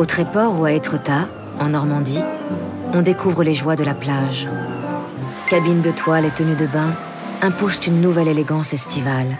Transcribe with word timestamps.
Au 0.00 0.06
Tréport 0.06 0.58
ou 0.58 0.64
à 0.64 0.72
Étretat, 0.72 1.28
en 1.58 1.68
Normandie, 1.68 2.22
on 2.94 3.02
découvre 3.02 3.44
les 3.44 3.54
joies 3.54 3.76
de 3.76 3.84
la 3.84 3.92
plage. 3.92 4.48
Cabine 5.50 5.82
de 5.82 5.90
toile 5.90 6.24
et 6.24 6.30
tenue 6.30 6.56
de 6.56 6.64
bain 6.66 6.96
imposent 7.42 7.86
une 7.86 8.00
nouvelle 8.00 8.28
élégance 8.28 8.72
estivale 8.72 9.36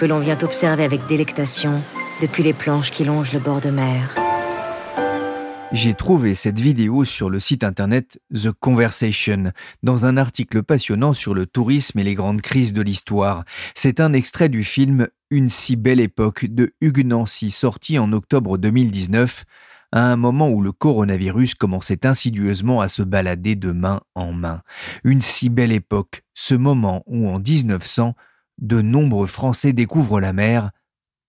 que 0.00 0.06
l'on 0.06 0.18
vient 0.18 0.36
observer 0.42 0.82
avec 0.82 1.06
délectation 1.06 1.80
depuis 2.20 2.42
les 2.42 2.52
planches 2.52 2.90
qui 2.90 3.04
longent 3.04 3.32
le 3.32 3.38
bord 3.38 3.60
de 3.60 3.70
mer. 3.70 4.12
J'ai 5.70 5.94
trouvé 5.94 6.34
cette 6.34 6.58
vidéo 6.58 7.04
sur 7.04 7.30
le 7.30 7.38
site 7.38 7.62
internet 7.62 8.20
The 8.34 8.50
Conversation, 8.50 9.52
dans 9.84 10.06
un 10.06 10.16
article 10.16 10.64
passionnant 10.64 11.12
sur 11.12 11.34
le 11.34 11.46
tourisme 11.46 12.00
et 12.00 12.04
les 12.04 12.16
grandes 12.16 12.42
crises 12.42 12.72
de 12.72 12.82
l'histoire. 12.82 13.44
C'est 13.76 14.00
un 14.00 14.12
extrait 14.12 14.48
du 14.48 14.64
film 14.64 15.06
Une 15.30 15.48
si 15.48 15.76
belle 15.76 16.00
époque 16.00 16.46
de 16.46 16.72
Hugues 16.80 17.06
Nancy, 17.06 17.52
sorti 17.52 17.96
en 18.00 18.12
octobre 18.12 18.58
2019, 18.58 19.44
à 19.92 20.10
un 20.10 20.16
moment 20.16 20.48
où 20.48 20.62
le 20.62 20.72
coronavirus 20.72 21.54
commençait 21.54 22.06
insidieusement 22.06 22.80
à 22.80 22.88
se 22.88 23.02
balader 23.02 23.56
de 23.56 23.72
main 23.72 24.00
en 24.14 24.32
main. 24.32 24.62
Une 25.04 25.20
si 25.20 25.48
belle 25.48 25.72
époque, 25.72 26.22
ce 26.34 26.54
moment 26.54 27.02
où 27.06 27.28
en 27.28 27.38
1900, 27.38 28.14
de 28.58 28.80
nombreux 28.80 29.26
Français 29.26 29.72
découvrent 29.72 30.20
la 30.20 30.32
mer, 30.32 30.70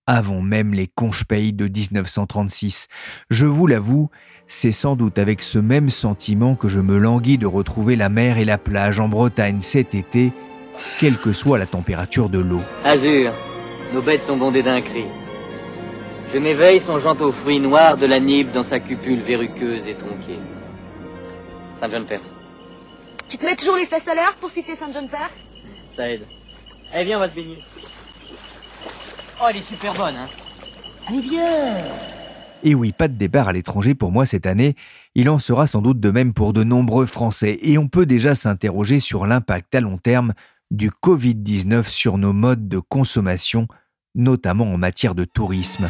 avant 0.08 0.42
même 0.42 0.74
les 0.74 0.88
conches-pays 0.88 1.54
de 1.54 1.68
1936. 1.68 2.88
Je 3.30 3.46
vous 3.46 3.68
l'avoue, 3.68 4.10
c'est 4.48 4.72
sans 4.72 4.96
doute 4.96 5.18
avec 5.18 5.42
ce 5.42 5.60
même 5.60 5.90
sentiment 5.90 6.56
que 6.56 6.68
je 6.68 6.80
me 6.80 6.98
languis 6.98 7.38
de 7.38 7.46
retrouver 7.46 7.96
la 7.96 8.10
mer 8.10 8.38
et 8.38 8.46
la 8.46 8.58
plage 8.58 9.00
en 9.00 9.08
Bretagne 9.08 9.62
cet 9.62 9.96
été, 9.96 10.34
quelle 11.00 11.18
que 11.18 11.34
soit 11.34 11.58
la 11.58 11.66
température 11.66 12.30
de 12.30 12.40
l'eau. 12.40 12.62
Azur, 12.84 13.32
nos 13.94 14.02
bêtes 14.02 14.24
sont 14.24 14.38
bondées 14.38 14.64
d'un 14.64 14.82
cri. 14.82 15.06
Je 16.34 16.40
m'éveille 16.40 16.80
songeant 16.80 17.16
aux 17.16 17.32
fruits 17.34 17.60
noirs 17.60 17.98
de 17.98 18.06
la 18.06 18.22
nibe 18.22 18.52
dans 18.54 18.64
sa 18.64 18.80
cupule 18.80 19.20
verruqueuse 19.20 19.86
et 19.86 19.96
tronquée. 19.96 20.40
Saint 21.78 21.90
John 21.90 22.06
Perse. 22.06 22.30
Tu 23.28 23.38
te 23.38 23.46
mets 23.46 23.56
toujours 23.56 23.76
les 23.76 23.86
fesses 23.86 24.08
à 24.08 24.16
l'air 24.16 24.34
pour 24.40 24.50
citer 24.50 24.76
Saint 24.76 24.92
John 24.94 25.10
Perse 25.10 25.44
Ça 25.92 26.10
aide. 26.10 26.22
Allez, 26.94 27.04
viens, 27.04 27.18
on 27.18 27.20
va 27.20 27.28
te 27.28 27.36
baigner. 27.36 27.58
Oh, 29.42 29.48
elle 29.50 29.58
est 29.58 29.62
super 29.62 29.94
bonne, 29.94 30.16
hein. 30.16 30.28
Allez, 31.10 31.20
viens 31.20 31.78
Et 32.64 32.76
oui, 32.76 32.94
pas 32.94 33.10
de 33.10 33.16
départ 33.16 33.50
à 33.50 33.54
l'étranger 33.54 33.94
pour 33.94 34.14
moi 34.14 34.26
cette 34.26 34.46
année, 34.46 34.76
il 35.16 35.30
en 35.30 35.40
sera 35.40 35.68
sans 35.68 35.82
doute 35.82 36.00
de 36.00 36.12
même 36.12 36.34
pour 36.34 36.54
de 36.54 36.64
nombreux 36.64 37.08
Français, 37.08 37.60
et 37.62 37.78
on 37.78 37.90
peut 37.90 38.06
déjà 38.06 38.36
s'interroger 38.36 39.02
sur 39.02 39.26
l'impact 39.26 39.76
à 39.76 39.82
long 39.82 39.98
terme 39.98 40.34
du 40.70 40.92
Covid-19 40.92 41.84
sur 41.90 42.18
nos 42.18 42.32
modes 42.32 42.70
de 42.70 42.80
consommation, 42.80 43.68
notamment 44.16 44.74
en 44.74 44.78
matière 44.78 45.16
de 45.16 45.26
tourisme. 45.26 45.88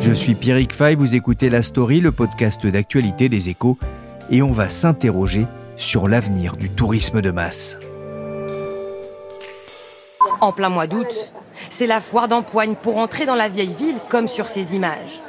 Je 0.00 0.12
suis 0.12 0.34
Pierrick 0.34 0.72
Fay, 0.72 0.94
vous 0.94 1.14
écoutez 1.14 1.50
La 1.50 1.62
Story, 1.62 2.00
le 2.00 2.12
podcast 2.12 2.66
d'actualité 2.66 3.28
des 3.28 3.48
échos, 3.48 3.76
et 4.30 4.42
on 4.42 4.52
va 4.52 4.68
s'interroger 4.68 5.46
sur 5.76 6.08
l'avenir 6.08 6.56
du 6.56 6.70
tourisme 6.70 7.20
de 7.20 7.30
masse. 7.30 7.76
En 10.40 10.52
plein 10.52 10.68
mois 10.68 10.86
d'août, 10.86 11.32
c'est 11.68 11.86
la 11.86 12.00
foire 12.00 12.28
d'empoigne 12.28 12.74
pour 12.74 12.98
entrer 12.98 13.26
dans 13.26 13.34
la 13.34 13.48
vieille 13.48 13.74
ville 13.78 13.98
comme 14.08 14.28
sur 14.28 14.48
ces 14.48 14.74
images. 14.74 15.22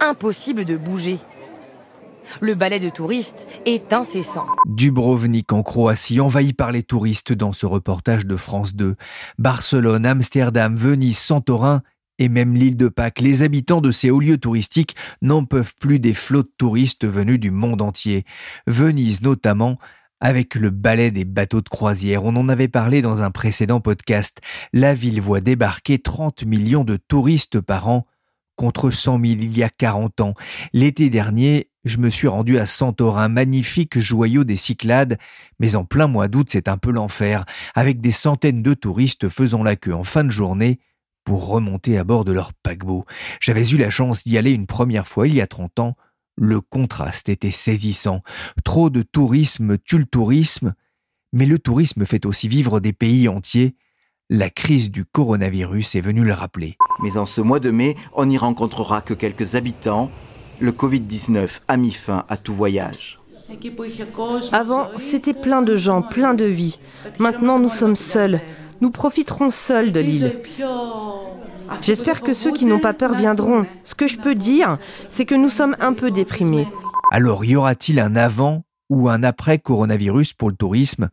Impossible 0.00 0.64
de 0.64 0.76
bouger. 0.76 1.18
Le 2.40 2.54
balai 2.54 2.78
de 2.78 2.88
touristes 2.88 3.48
est 3.66 3.92
incessant. 3.92 4.46
Dubrovnik 4.66 5.52
en 5.52 5.62
Croatie 5.62 6.20
envahi 6.20 6.52
par 6.52 6.72
les 6.72 6.82
touristes 6.82 7.32
dans 7.32 7.52
ce 7.52 7.66
reportage 7.66 8.26
de 8.26 8.36
France 8.36 8.74
2. 8.74 8.96
Barcelone, 9.38 10.06
Amsterdam, 10.06 10.74
Venise, 10.74 11.18
Santorin 11.18 11.82
et 12.18 12.28
même 12.28 12.54
l'île 12.54 12.76
de 12.76 12.88
Pâques, 12.88 13.20
les 13.20 13.42
habitants 13.42 13.80
de 13.80 13.90
ces 13.90 14.10
hauts 14.10 14.20
lieux 14.20 14.38
touristiques 14.38 14.96
n'en 15.20 15.44
peuvent 15.44 15.74
plus 15.78 15.98
des 15.98 16.14
flots 16.14 16.42
de 16.42 16.52
touristes 16.56 17.06
venus 17.06 17.38
du 17.38 17.50
monde 17.50 17.82
entier. 17.82 18.24
Venise 18.66 19.22
notamment, 19.22 19.78
avec 20.20 20.54
le 20.54 20.70
balai 20.70 21.10
des 21.10 21.26
bateaux 21.26 21.60
de 21.60 21.68
croisière, 21.68 22.24
on 22.24 22.36
en 22.36 22.48
avait 22.48 22.68
parlé 22.68 23.02
dans 23.02 23.20
un 23.20 23.30
précédent 23.30 23.80
podcast. 23.80 24.40
La 24.72 24.94
ville 24.94 25.20
voit 25.20 25.40
débarquer 25.40 25.98
30 25.98 26.44
millions 26.44 26.84
de 26.84 26.96
touristes 26.96 27.60
par 27.60 27.88
an, 27.88 28.06
contre 28.56 28.90
100 28.90 29.20
000 29.22 29.24
il 29.42 29.58
y 29.58 29.62
a 29.62 29.68
40 29.68 30.22
ans. 30.22 30.34
L'été 30.72 31.10
dernier, 31.10 31.66
je 31.86 31.98
me 31.98 32.10
suis 32.10 32.26
rendu 32.26 32.58
à 32.58 32.66
Santorin, 32.66 33.28
magnifique 33.28 33.98
joyau 33.98 34.42
des 34.42 34.56
Cyclades, 34.56 35.18
mais 35.60 35.76
en 35.76 35.84
plein 35.84 36.08
mois 36.08 36.26
d'août, 36.26 36.48
c'est 36.50 36.68
un 36.68 36.78
peu 36.78 36.90
l'enfer, 36.90 37.44
avec 37.74 38.00
des 38.00 38.12
centaines 38.12 38.60
de 38.62 38.74
touristes 38.74 39.28
faisant 39.28 39.62
la 39.62 39.76
queue 39.76 39.94
en 39.94 40.02
fin 40.02 40.24
de 40.24 40.30
journée 40.30 40.80
pour 41.24 41.46
remonter 41.46 41.96
à 41.96 42.04
bord 42.04 42.24
de 42.24 42.32
leur 42.32 42.52
paquebot. 42.54 43.04
J'avais 43.40 43.68
eu 43.68 43.76
la 43.76 43.90
chance 43.90 44.24
d'y 44.24 44.36
aller 44.36 44.52
une 44.52 44.66
première 44.66 45.06
fois 45.06 45.28
il 45.28 45.34
y 45.34 45.40
a 45.40 45.46
30 45.46 45.78
ans. 45.78 45.96
Le 46.36 46.60
contraste 46.60 47.28
était 47.28 47.52
saisissant. 47.52 48.22
Trop 48.64 48.90
de 48.90 49.02
tourisme 49.02 49.78
tue 49.78 49.98
le 49.98 50.06
tourisme, 50.06 50.74
mais 51.32 51.46
le 51.46 51.58
tourisme 51.58 52.04
fait 52.04 52.26
aussi 52.26 52.48
vivre 52.48 52.80
des 52.80 52.92
pays 52.92 53.28
entiers. 53.28 53.76
La 54.28 54.50
crise 54.50 54.90
du 54.90 55.04
coronavirus 55.04 55.94
est 55.94 56.00
venue 56.00 56.24
le 56.24 56.32
rappeler. 56.32 56.76
Mais 57.00 57.16
en 57.16 57.26
ce 57.26 57.40
mois 57.40 57.60
de 57.60 57.70
mai, 57.70 57.94
on 58.12 58.26
n'y 58.26 58.38
rencontrera 58.38 59.00
que 59.00 59.14
quelques 59.14 59.54
habitants. 59.54 60.10
Le 60.60 60.72
Covid-19 60.72 61.60
a 61.68 61.76
mis 61.76 61.92
fin 61.92 62.24
à 62.28 62.36
tout 62.36 62.54
voyage. 62.54 63.18
Avant, 64.52 64.88
c'était 64.98 65.34
plein 65.34 65.62
de 65.62 65.76
gens, 65.76 66.02
plein 66.02 66.34
de 66.34 66.44
vies. 66.44 66.78
Maintenant, 67.18 67.58
nous 67.58 67.68
sommes 67.68 67.96
seuls. 67.96 68.40
Nous 68.80 68.90
profiterons 68.90 69.50
seuls 69.50 69.92
de 69.92 70.00
l'île. 70.00 70.40
J'espère 71.82 72.22
que 72.22 72.34
ceux 72.34 72.52
qui 72.52 72.64
n'ont 72.64 72.80
pas 72.80 72.94
peur 72.94 73.14
viendront. 73.14 73.66
Ce 73.84 73.94
que 73.94 74.08
je 74.08 74.18
peux 74.18 74.34
dire, 74.34 74.78
c'est 75.10 75.24
que 75.24 75.34
nous 75.34 75.50
sommes 75.50 75.76
un 75.80 75.92
peu 75.92 76.10
déprimés. 76.10 76.66
Alors 77.12 77.44
y 77.44 77.56
aura-t-il 77.56 78.00
un 78.00 78.16
avant 78.16 78.64
ou 78.88 79.08
un 79.08 79.22
après 79.22 79.58
coronavirus 79.58 80.32
pour 80.32 80.50
le 80.50 80.56
tourisme? 80.56 81.10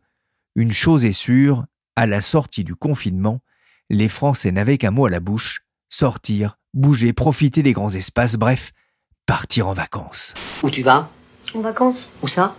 Une 0.56 0.72
chose 0.72 1.04
est 1.04 1.12
sûre, 1.12 1.64
à 1.96 2.06
la 2.06 2.20
sortie 2.20 2.64
du 2.64 2.74
confinement, 2.74 3.40
les 3.90 4.08
Français 4.08 4.52
n'avaient 4.52 4.78
qu'un 4.78 4.90
mot 4.90 5.06
à 5.06 5.10
la 5.10 5.20
bouche, 5.20 5.62
sortir, 5.88 6.58
bouger, 6.72 7.12
profiter 7.12 7.62
des 7.62 7.72
grands 7.72 7.94
espaces, 7.94 8.36
bref, 8.36 8.72
partir 9.26 9.68
en 9.68 9.72
vacances. 9.72 10.34
Où 10.62 10.70
tu 10.70 10.82
vas? 10.82 11.08
En 11.54 11.60
vacances 11.60 12.10
Où 12.22 12.28
ça? 12.28 12.54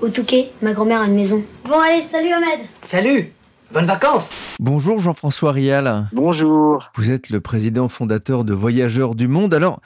Au 0.00 0.08
Touquet, 0.08 0.50
ma 0.62 0.72
grand-mère 0.72 1.00
a 1.00 1.06
une 1.06 1.14
maison. 1.14 1.42
Bon 1.64 1.80
allez, 1.80 2.02
salut 2.02 2.30
Ahmed 2.32 2.60
Salut 2.86 3.32
Bonnes 3.72 3.86
vacances 3.86 4.56
Bonjour 4.60 5.00
Jean-François 5.00 5.50
Rial. 5.52 6.06
Bonjour. 6.12 6.90
Vous 6.96 7.10
êtes 7.10 7.28
le 7.30 7.40
président 7.40 7.88
fondateur 7.88 8.44
de 8.44 8.54
Voyageurs 8.54 9.16
du 9.16 9.26
Monde. 9.26 9.52
Alors, 9.52 9.80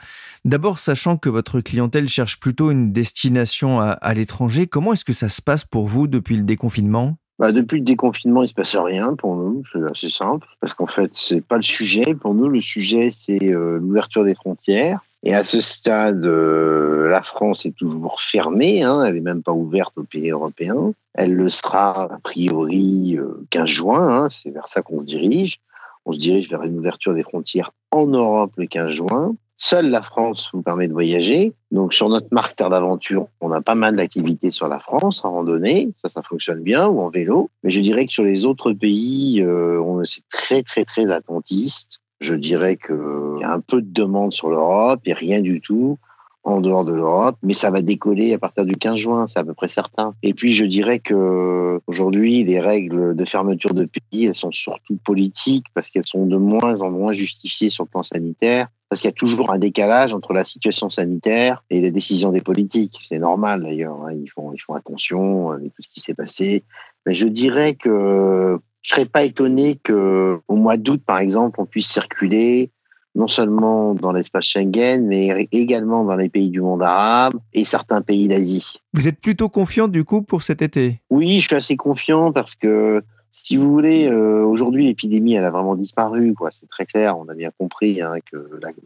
d'abord, 0.45 0.77
sachant 0.79 1.17
que 1.17 1.29
votre 1.29 1.59
clientèle 1.59 2.07
cherche 2.07 2.39
plutôt 2.39 2.69
une 2.69 2.91
destination 2.93 3.79
à, 3.79 3.89
à 3.89 4.13
l'étranger, 4.13 4.67
comment 4.67 4.93
est-ce 4.93 5.05
que 5.05 5.13
ça 5.13 5.29
se 5.29 5.41
passe 5.41 5.65
pour 5.65 5.87
vous 5.87 6.07
depuis 6.07 6.37
le 6.37 6.43
déconfinement? 6.43 7.17
Bah, 7.39 7.51
depuis 7.51 7.79
le 7.79 7.85
déconfinement, 7.85 8.43
il 8.43 8.47
se 8.47 8.53
passe 8.53 8.75
rien 8.75 9.15
pour 9.15 9.35
nous. 9.35 9.63
C'est 9.73 9.83
assez 9.89 10.09
simple 10.11 10.45
parce 10.59 10.75
qu'en 10.75 10.85
fait, 10.87 11.09
c'est 11.13 11.41
pas 11.41 11.55
le 11.57 11.63
sujet. 11.63 12.13
Pour 12.13 12.35
nous, 12.35 12.47
le 12.47 12.61
sujet, 12.61 13.11
c'est 13.13 13.51
euh, 13.51 13.79
l'ouverture 13.81 14.23
des 14.23 14.35
frontières. 14.35 14.99
Et 15.23 15.35
à 15.35 15.43
ce 15.43 15.61
stade, 15.61 16.25
euh, 16.25 17.07
la 17.09 17.21
France 17.21 17.65
est 17.65 17.75
toujours 17.75 18.21
fermée. 18.21 18.81
Hein, 18.81 19.03
elle 19.05 19.13
n'est 19.13 19.21
même 19.21 19.43
pas 19.43 19.51
ouverte 19.51 19.93
aux 19.97 20.03
pays 20.03 20.31
européens. 20.31 20.93
Elle 21.13 21.33
le 21.33 21.49
sera 21.49 22.13
a 22.13 22.19
priori 22.23 23.17
euh, 23.17 23.45
15 23.51 23.69
juin. 23.69 24.23
Hein, 24.23 24.29
c'est 24.29 24.49
vers 24.49 24.67
ça 24.67 24.81
qu'on 24.81 25.01
se 25.01 25.05
dirige. 25.05 25.59
On 26.05 26.13
se 26.13 26.17
dirige 26.17 26.49
vers 26.49 26.63
une 26.63 26.79
ouverture 26.79 27.13
des 27.13 27.23
frontières 27.23 27.71
en 27.91 28.07
Europe 28.07 28.53
le 28.57 28.65
15 28.65 28.91
juin. 28.91 29.35
Seule 29.63 29.91
la 29.91 30.01
France 30.01 30.49
vous 30.53 30.63
permet 30.63 30.87
de 30.87 30.93
voyager. 30.93 31.53
Donc 31.69 31.93
sur 31.93 32.09
notre 32.09 32.29
marque 32.31 32.55
Terre 32.55 32.71
d'Aventure, 32.71 33.27
on 33.41 33.51
a 33.51 33.61
pas 33.61 33.75
mal 33.75 33.95
d'activités 33.95 34.49
sur 34.49 34.67
la 34.67 34.79
France, 34.79 35.23
en 35.23 35.33
randonnée, 35.33 35.91
ça 36.01 36.09
ça 36.09 36.23
fonctionne 36.23 36.63
bien, 36.63 36.87
ou 36.87 36.99
en 36.99 37.09
vélo. 37.09 37.51
Mais 37.63 37.69
je 37.69 37.79
dirais 37.79 38.07
que 38.07 38.11
sur 38.11 38.23
les 38.23 38.47
autres 38.47 38.73
pays, 38.73 39.39
euh, 39.39 39.79
on 39.79 40.01
est 40.01 40.23
très 40.31 40.63
très 40.63 40.83
très 40.83 41.11
attentiste. 41.11 41.99
Je 42.21 42.35
dirais 42.35 42.77
qu'il 42.77 43.39
y 43.39 43.43
a 43.43 43.51
un 43.51 43.59
peu 43.59 43.81
de 43.81 43.91
demande 43.91 44.31
sur 44.31 44.49
l'Europe 44.49 45.01
et 45.05 45.13
rien 45.13 45.41
du 45.41 45.59
tout 45.59 45.97
en 46.43 46.59
dehors 46.59 46.85
de 46.85 46.93
l'Europe, 46.93 47.37
mais 47.43 47.53
ça 47.53 47.69
va 47.69 47.81
décoller 47.81 48.33
à 48.33 48.39
partir 48.39 48.65
du 48.65 48.73
15 48.73 48.95
juin, 48.95 49.27
c'est 49.27 49.39
à 49.39 49.43
peu 49.43 49.53
près 49.53 49.67
certain. 49.67 50.15
Et 50.23 50.33
puis 50.33 50.53
je 50.53 50.65
dirais 50.65 50.99
que 50.99 51.79
aujourd'hui, 51.87 52.43
les 52.43 52.59
règles 52.59 53.15
de 53.15 53.25
fermeture 53.25 53.73
de 53.73 53.85
pays, 53.85 54.25
elles 54.25 54.35
sont 54.35 54.51
surtout 54.51 54.97
politiques 55.03 55.65
parce 55.73 55.89
qu'elles 55.89 56.05
sont 56.05 56.25
de 56.25 56.37
moins 56.37 56.81
en 56.81 56.89
moins 56.89 57.11
justifiées 57.11 57.69
sur 57.69 57.83
le 57.83 57.89
plan 57.89 58.03
sanitaire. 58.03 58.67
Parce 58.89 59.01
qu'il 59.01 59.07
y 59.07 59.13
a 59.13 59.15
toujours 59.15 59.51
un 59.51 59.57
décalage 59.57 60.13
entre 60.13 60.33
la 60.33 60.43
situation 60.43 60.89
sanitaire 60.89 61.63
et 61.69 61.79
les 61.79 61.91
décisions 61.91 62.31
des 62.31 62.41
politiques. 62.41 62.99
C'est 63.03 63.19
normal 63.19 63.63
d'ailleurs. 63.63 63.97
Hein. 64.03 64.11
Ils 64.13 64.27
font, 64.27 64.51
ils 64.51 64.59
font 64.59 64.73
attention 64.73 65.51
avec 65.51 65.73
tout 65.73 65.81
ce 65.81 65.87
qui 65.87 66.01
s'est 66.01 66.13
passé. 66.13 66.63
Mais 67.05 67.13
je 67.13 67.27
dirais 67.27 67.75
que 67.75 68.59
je 68.81 68.93
serais 68.93 69.05
pas 69.05 69.23
étonné 69.23 69.79
que 69.83 70.39
au 70.47 70.55
mois 70.55 70.77
d'août, 70.77 71.01
par 71.05 71.19
exemple, 71.19 71.59
on 71.61 71.65
puisse 71.65 71.87
circuler 71.87 72.71
non 73.13 73.27
seulement 73.27 73.93
dans 73.93 74.13
l'espace 74.13 74.45
Schengen, 74.45 75.05
mais 75.05 75.47
également 75.51 76.05
dans 76.05 76.15
les 76.15 76.29
pays 76.29 76.49
du 76.49 76.61
monde 76.61 76.81
arabe 76.81 77.33
et 77.53 77.65
certains 77.65 78.01
pays 78.01 78.27
d'Asie. 78.27 78.79
Vous 78.93 79.07
êtes 79.07 79.19
plutôt 79.19 79.49
confiant 79.49 79.87
du 79.87 80.05
coup 80.05 80.21
pour 80.21 80.43
cet 80.43 80.61
été? 80.61 81.01
Oui, 81.09 81.39
je 81.41 81.47
suis 81.47 81.55
assez 81.55 81.75
confiant 81.75 82.31
parce 82.31 82.55
que 82.55 83.03
si 83.29 83.57
vous 83.57 83.71
voulez, 83.71 84.07
euh, 84.07 84.43
aujourd'hui 84.45 84.85
l'épidémie 84.85 85.33
elle 85.33 85.45
a 85.45 85.51
vraiment 85.51 85.75
disparu, 85.75 86.33
quoi. 86.33 86.51
C'est 86.51 86.69
très 86.69 86.85
clair. 86.85 87.17
On 87.17 87.27
a 87.27 87.33
bien 87.33 87.51
compris 87.57 88.01
hein, 88.01 88.15
que 88.31 88.37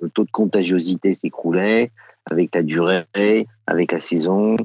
le 0.02 0.10
taux 0.10 0.24
de 0.24 0.32
contagiosité 0.32 1.14
s'écroulait 1.14 1.92
avec 2.30 2.54
la 2.56 2.64
durée, 2.64 3.48
avec 3.68 3.92
la 3.92 4.00
saison. 4.00 4.56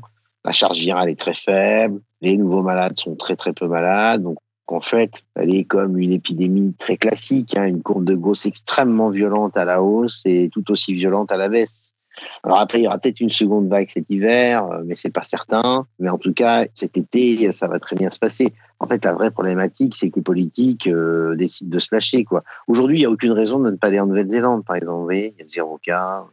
La 0.44 0.53
charge 0.53 0.79
virale 0.79 1.11
est 1.11 1.21
très 1.21 1.35
faible. 1.35 2.00
Les 2.23 2.37
nouveaux 2.37 2.62
malades 2.62 2.99
sont 2.99 3.15
très 3.15 3.37
très 3.37 3.53
peu 3.53 3.67
malades. 3.67 4.23
Donc 4.23 4.38
en 4.72 4.81
fait, 4.81 5.12
elle 5.34 5.55
est 5.55 5.64
comme 5.64 5.99
une 5.99 6.12
épidémie 6.12 6.75
très 6.78 6.96
classique, 6.96 7.56
hein, 7.56 7.67
une 7.67 7.82
courbe 7.82 8.05
de 8.05 8.14
Gauss 8.14 8.46
extrêmement 8.46 9.11
violente 9.11 9.56
à 9.56 9.64
la 9.64 9.82
hausse 9.82 10.22
et 10.25 10.50
tout 10.52 10.70
aussi 10.70 10.94
violente 10.94 11.32
à 11.32 11.37
la 11.37 11.49
baisse. 11.49 11.94
Alors 12.43 12.61
après, 12.61 12.81
il 12.81 12.84
y 12.84 12.87
aura 12.87 12.99
peut-être 12.99 13.20
une 13.20 13.31
seconde 13.31 13.69
vague 13.69 13.88
cet 13.90 14.05
hiver, 14.11 14.64
euh, 14.67 14.82
mais 14.84 14.96
c'est 14.96 15.11
pas 15.11 15.22
certain. 15.22 15.87
Mais 15.99 16.11
en 16.11 16.19
tout 16.19 16.32
cas, 16.32 16.67
cet 16.75 16.96
été, 16.96 17.50
ça 17.52 17.69
va 17.69 17.78
très 17.78 17.96
bien 17.96 18.11
se 18.11 18.19
passer. 18.19 18.52
En 18.78 18.87
fait, 18.87 19.05
la 19.05 19.14
vraie 19.14 19.31
problématique, 19.31 19.94
c'est 19.94 20.11
que 20.11 20.17
les 20.17 20.22
politiques 20.22 20.87
euh, 20.87 21.34
décident 21.37 21.70
de 21.70 21.78
se 21.78 21.88
lâcher. 21.93 22.25
Aujourd'hui, 22.67 22.99
il 22.99 23.00
n'y 23.00 23.06
a 23.06 23.11
aucune 23.11 23.32
raison 23.32 23.58
de 23.58 23.70
ne 23.70 23.76
pas 23.76 23.88
aller 23.88 24.00
en 24.00 24.06
Nouvelle-Zélande, 24.06 24.64
par 24.64 24.76
exemple. 24.76 25.14
Il 25.14 25.34
y 25.38 25.43
a 25.43 25.46
zéro 25.46 25.78
cas. 25.78 26.25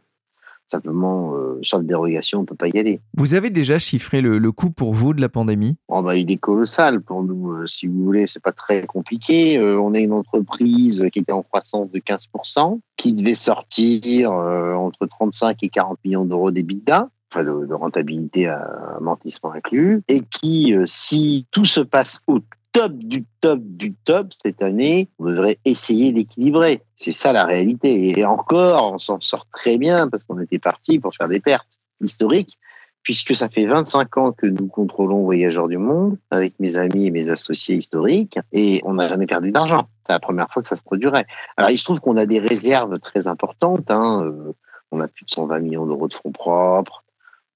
Simplement, 0.70 1.34
euh, 1.34 1.58
sauf 1.62 1.82
dérogation, 1.82 2.40
on 2.40 2.44
peut 2.44 2.54
pas 2.54 2.68
y 2.68 2.78
aller. 2.78 3.00
Vous 3.16 3.32
avez 3.32 3.48
déjà 3.48 3.78
chiffré 3.78 4.20
le, 4.20 4.52
coût 4.52 4.70
pour 4.70 4.92
vous 4.92 5.14
de 5.14 5.20
la 5.20 5.30
pandémie? 5.30 5.78
Oh 5.88 6.02
bah, 6.02 6.14
Il 6.14 6.30
est 6.30 6.36
colossal 6.36 7.00
pour 7.00 7.22
nous. 7.22 7.52
Euh, 7.52 7.66
si 7.66 7.86
vous 7.86 8.04
voulez, 8.04 8.26
c'est 8.26 8.42
pas 8.42 8.52
très 8.52 8.86
compliqué. 8.86 9.56
Euh, 9.56 9.80
on 9.80 9.94
est 9.94 10.02
une 10.02 10.12
entreprise 10.12 11.06
qui 11.10 11.20
était 11.20 11.32
en 11.32 11.42
croissance 11.42 11.90
de 11.90 11.98
15%, 11.98 12.80
qui 12.98 13.14
devait 13.14 13.34
sortir 13.34 14.30
entre 14.32 15.06
35 15.06 15.62
et 15.62 15.68
40 15.70 15.98
millions 16.04 16.26
d'euros 16.26 16.50
d'EBITDA 16.50 17.08
enfin 17.30 17.44
de, 17.44 17.74
rentabilité 17.74 18.46
à 18.46 18.96
amortissement 18.96 19.52
inclus, 19.52 20.02
et 20.08 20.22
qui, 20.22 20.74
si 20.86 21.46
tout 21.50 21.66
se 21.66 21.80
passe 21.80 22.22
top 22.72 22.92
du 22.92 23.24
top 23.40 23.60
du 23.62 23.94
top 23.94 24.28
cette 24.42 24.62
année, 24.62 25.08
on 25.18 25.26
devrait 25.26 25.58
essayer 25.64 26.12
d'équilibrer. 26.12 26.82
C'est 26.96 27.12
ça 27.12 27.32
la 27.32 27.44
réalité. 27.44 28.18
Et 28.18 28.24
encore, 28.24 28.92
on 28.92 28.98
s'en 28.98 29.20
sort 29.20 29.46
très 29.50 29.78
bien 29.78 30.08
parce 30.08 30.24
qu'on 30.24 30.40
était 30.40 30.58
parti 30.58 30.98
pour 30.98 31.14
faire 31.14 31.28
des 31.28 31.40
pertes 31.40 31.78
historiques, 32.00 32.58
puisque 33.02 33.34
ça 33.34 33.48
fait 33.48 33.66
25 33.66 34.16
ans 34.18 34.32
que 34.32 34.46
nous 34.46 34.68
contrôlons 34.68 35.24
Voyageurs 35.24 35.68
du 35.68 35.78
Monde 35.78 36.18
avec 36.30 36.58
mes 36.60 36.76
amis 36.76 37.06
et 37.06 37.10
mes 37.10 37.30
associés 37.30 37.76
historiques, 37.76 38.38
et 38.52 38.80
on 38.84 38.94
n'a 38.94 39.08
jamais 39.08 39.26
perdu 39.26 39.50
d'argent. 39.50 39.88
C'est 40.06 40.12
la 40.12 40.20
première 40.20 40.50
fois 40.50 40.62
que 40.62 40.68
ça 40.68 40.76
se 40.76 40.84
produirait. 40.84 41.26
Alors 41.56 41.70
il 41.70 41.78
se 41.78 41.84
trouve 41.84 42.00
qu'on 42.00 42.16
a 42.16 42.26
des 42.26 42.38
réserves 42.38 42.98
très 42.98 43.26
importantes. 43.26 43.90
Hein. 43.90 44.24
Euh, 44.24 44.52
on 44.90 45.00
a 45.00 45.08
plus 45.08 45.24
de 45.24 45.30
120 45.30 45.58
millions 45.60 45.86
d'euros 45.86 46.08
de 46.08 46.14
fonds 46.14 46.32
propres 46.32 47.04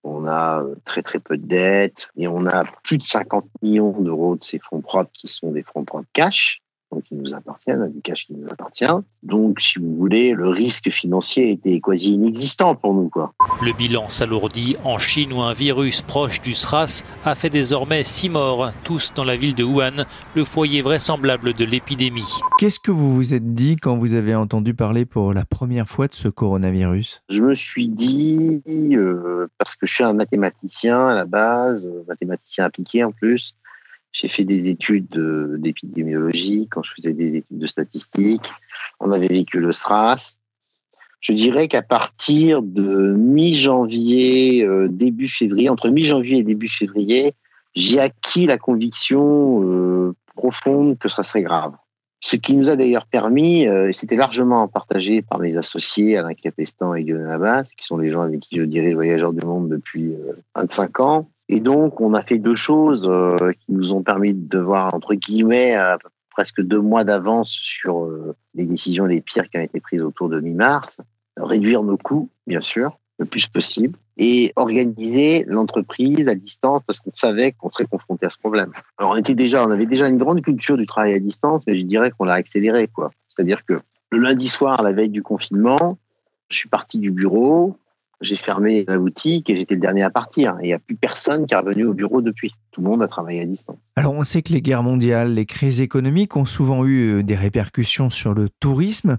on 0.05 0.27
a 0.27 0.63
euh, 0.63 0.75
très 0.85 1.03
très 1.03 1.19
peu 1.19 1.37
de 1.37 1.47
dettes 1.47 2.09
et 2.17 2.29
on 2.29 2.47
a 2.47 2.65
plus 2.83 2.99
de 2.99 3.03
50 3.03 3.47
millions 3.63 4.01
d'euros 4.01 4.37
de 4.37 4.43
ces 4.43 4.59
fonds 4.59 4.81
propres 4.81 5.11
qui 5.13 5.29
sont 5.29 5.53
des 5.53 5.63
fonds 5.63 5.85
propres 5.85 6.09
cash 6.13 6.63
qui 7.01 7.15
nous 7.15 7.35
appartiennent, 7.35 7.91
du 7.91 8.01
cash 8.01 8.27
qui 8.27 8.35
nous 8.35 8.47
appartient. 8.51 8.85
Donc, 9.23 9.61
si 9.61 9.79
vous 9.79 9.95
voulez, 9.97 10.33
le 10.33 10.49
risque 10.49 10.91
financier 10.91 11.51
était 11.51 11.81
quasi 11.81 12.13
inexistant 12.13 12.75
pour 12.75 12.95
nous. 12.95 13.09
Quoi. 13.09 13.33
Le 13.63 13.73
bilan 13.73 14.09
s'alourdit 14.09 14.77
en 14.85 14.99
Chine 14.99 15.33
où 15.33 15.41
un 15.41 15.53
virus 15.53 16.03
proche 16.03 16.41
du 16.43 16.55
SRAS 16.55 17.03
a 17.25 17.35
fait 17.35 17.51
désormais 17.51 18.03
six 18.03 18.29
morts, 18.29 18.73
tous 18.85 19.13
dans 19.15 19.25
la 19.25 19.37
ville 19.37 19.55
de 19.55 19.65
Wuhan, 19.65 20.05
le 20.35 20.45
foyer 20.45 20.83
vraisemblable 20.83 21.55
de 21.55 21.65
l'épidémie. 21.65 22.41
Qu'est-ce 22.59 22.81
que 22.81 22.91
vous 22.91 23.15
vous 23.15 23.35
êtes 23.35 23.55
dit 23.55 23.77
quand 23.77 23.97
vous 23.97 24.15
avez 24.15 24.35
entendu 24.35 24.75
parler 24.75 25.05
pour 25.05 25.33
la 25.33 25.45
première 25.45 25.89
fois 25.89 26.09
de 26.09 26.13
ce 26.13 26.29
coronavirus? 26.29 27.23
Je 27.29 27.43
me 27.43 27.55
suis 27.55 27.89
dit, 27.89 28.63
euh, 28.69 29.47
parce 29.59 29.77
que 29.77 29.87
je 29.87 29.95
suis 29.95 30.05
un 30.05 30.13
mathématicien 30.13 31.09
à 31.09 31.15
la 31.15 31.25
base, 31.25 31.87
euh, 31.87 32.05
mathématicien 32.09 32.65
appliqué 32.65 33.05
en 33.05 33.13
plus, 33.13 33.55
j'ai 34.13 34.29
fait 34.29 34.45
des 34.45 34.69
études 34.69 35.09
d'épidémiologie 35.59 36.69
quand 36.71 36.83
je 36.83 36.93
faisais 36.95 37.15
des 37.15 37.37
études 37.37 37.59
de 37.59 37.67
statistiques. 37.67 38.51
On 39.01 39.11
avait 39.11 39.29
vécu 39.29 39.59
le 39.59 39.73
SRAS. 39.73 40.39
Je 41.23 41.33
dirais 41.33 41.69
qu'à 41.69 41.83
partir 41.83 42.63
de 42.63 43.15
mi-janvier, 43.17 44.65
euh, 44.65 44.89
début 44.89 45.29
février, 45.29 45.69
entre 45.69 45.89
mi-janvier 45.89 46.39
et 46.39 46.43
début 46.43 46.69
février, 46.69 47.35
j'ai 47.75 48.01
acquis 48.01 48.45
la 48.45 48.59
conviction 48.59 49.63
euh, 49.63 50.15
profonde 50.35 50.99
que 50.99 51.09
ça 51.09 51.23
serait 51.23 51.43
grave. 51.43 51.75
Ce 52.21 52.35
qui 52.37 52.55
nous 52.55 52.69
a 52.69 52.77
d'ailleurs 52.77 53.07
permis, 53.07 53.69
euh, 53.69 53.89
et 53.89 53.93
c'était 53.93 54.17
largement 54.17 54.67
partagé 54.67 55.23
par 55.23 55.39
mes 55.39 55.57
associés 55.57 56.19
Alain 56.19 56.35
Capestan 56.35 56.95
et 56.95 57.05
Guillaume 57.05 57.29
Abbas, 57.29 57.73
qui 57.77 57.87
sont 57.87 57.99
les 57.99 58.11
gens 58.11 58.23
avec 58.23 58.41
qui 58.41 58.57
je 58.57 58.63
dirige 58.63 58.95
Voyageurs 58.95 59.33
du 59.33 59.47
Monde 59.47 59.69
depuis 59.69 60.15
25 60.57 61.01
ans, 61.01 61.29
et 61.49 61.61
donc, 61.61 62.01
on 62.01 62.15
a 62.15 62.23
fait 62.23 62.39
deux 62.39 62.55
choses 62.55 63.07
euh, 63.07 63.53
qui 63.53 63.73
nous 63.73 63.93
ont 63.93 64.03
permis 64.03 64.33
de 64.33 64.59
voir, 64.59 64.95
entre 64.95 65.15
guillemets, 65.15 65.77
presque 66.33 66.63
deux 66.63 66.81
mois 66.81 67.05
d'avance 67.05 67.51
sur 67.51 68.05
euh, 68.05 68.35
les 68.55 68.67
décisions 68.67 69.05
les 69.05 69.21
pires 69.21 69.49
qui 69.49 69.59
ont 69.59 69.63
été 69.63 69.81
prises 69.81 70.03
autour 70.03 70.29
de 70.29 70.41
mi-mars. 70.41 71.01
Réduire 71.37 71.83
nos 71.83 71.97
coûts, 71.97 72.31
bien 72.47 72.61
sûr, 72.61 72.99
le 73.19 73.27
plus 73.27 73.47
possible, 73.47 73.97
et 74.17 74.53
organiser 74.57 75.45
l'entreprise 75.47 76.29
à 76.29 76.35
distance 76.35 76.83
parce 76.87 77.01
qu'on 77.01 77.15
savait 77.15 77.53
qu'on 77.53 77.71
serait 77.71 77.87
confronté 77.87 78.27
à 78.27 78.31
ce 78.31 78.39
problème. 78.39 78.73
Alors, 78.99 79.13
on 79.13 79.17
était 79.17 79.35
déjà, 79.35 79.67
on 79.67 79.71
avait 79.71 79.87
déjà 79.87 80.09
une 80.09 80.19
grande 80.19 80.43
culture 80.43 80.77
du 80.77 80.87
travail 80.87 81.15
à 81.15 81.19
distance, 81.19 81.65
mais 81.67 81.79
je 81.79 81.85
dirais 81.85 82.11
qu'on 82.11 82.25
l'a 82.25 82.35
accéléré, 82.35 82.89
quoi. 82.89 83.11
C'est-à-dire 83.29 83.65
que 83.65 83.81
le 84.11 84.19
lundi 84.19 84.49
soir, 84.49 84.83
la 84.83 84.93
veille 84.93 85.09
du 85.09 85.23
confinement, 85.23 85.99
je 86.51 86.57
suis 86.57 86.69
parti 86.69 86.99
du 86.99 87.11
bureau, 87.11 87.77
j'ai 88.23 88.37
fermé 88.37 88.85
la 88.89 88.99
boutique 88.99 89.51
et 89.51 89.57
j'étais 89.57 89.75
le 89.75 89.81
dernier 89.81 90.03
à 90.03 90.11
partir. 90.11 90.57
Il 90.63 90.67
n'y 90.67 90.73
a 90.73 90.79
plus 90.79 90.97
personne 90.97 91.47
qui 91.47 91.55
est 91.55 91.57
revenu 91.57 91.85
au 91.85 91.93
bureau 91.93 92.23
depuis. 92.23 92.53
Tout 92.71 92.81
le 92.81 92.89
monde 92.89 93.03
a 93.03 93.07
travaillé 93.07 93.41
à 93.41 93.45
distance. 93.45 93.77
Alors 93.97 94.15
on 94.15 94.25
sait 94.25 94.43
que 94.43 94.53
les 94.53 94.63
guerres 94.63 94.83
mondiales, 94.83 95.35
les 95.35 95.47
crises 95.47 95.81
économiques 95.81 96.37
ont 96.37 96.45
souvent 96.45 96.85
eu 96.85 97.19
euh, 97.19 97.23
des 97.23 97.35
répercussions 97.35 98.11
sur 98.11 98.35
le 98.35 98.49
tourisme. 98.49 99.19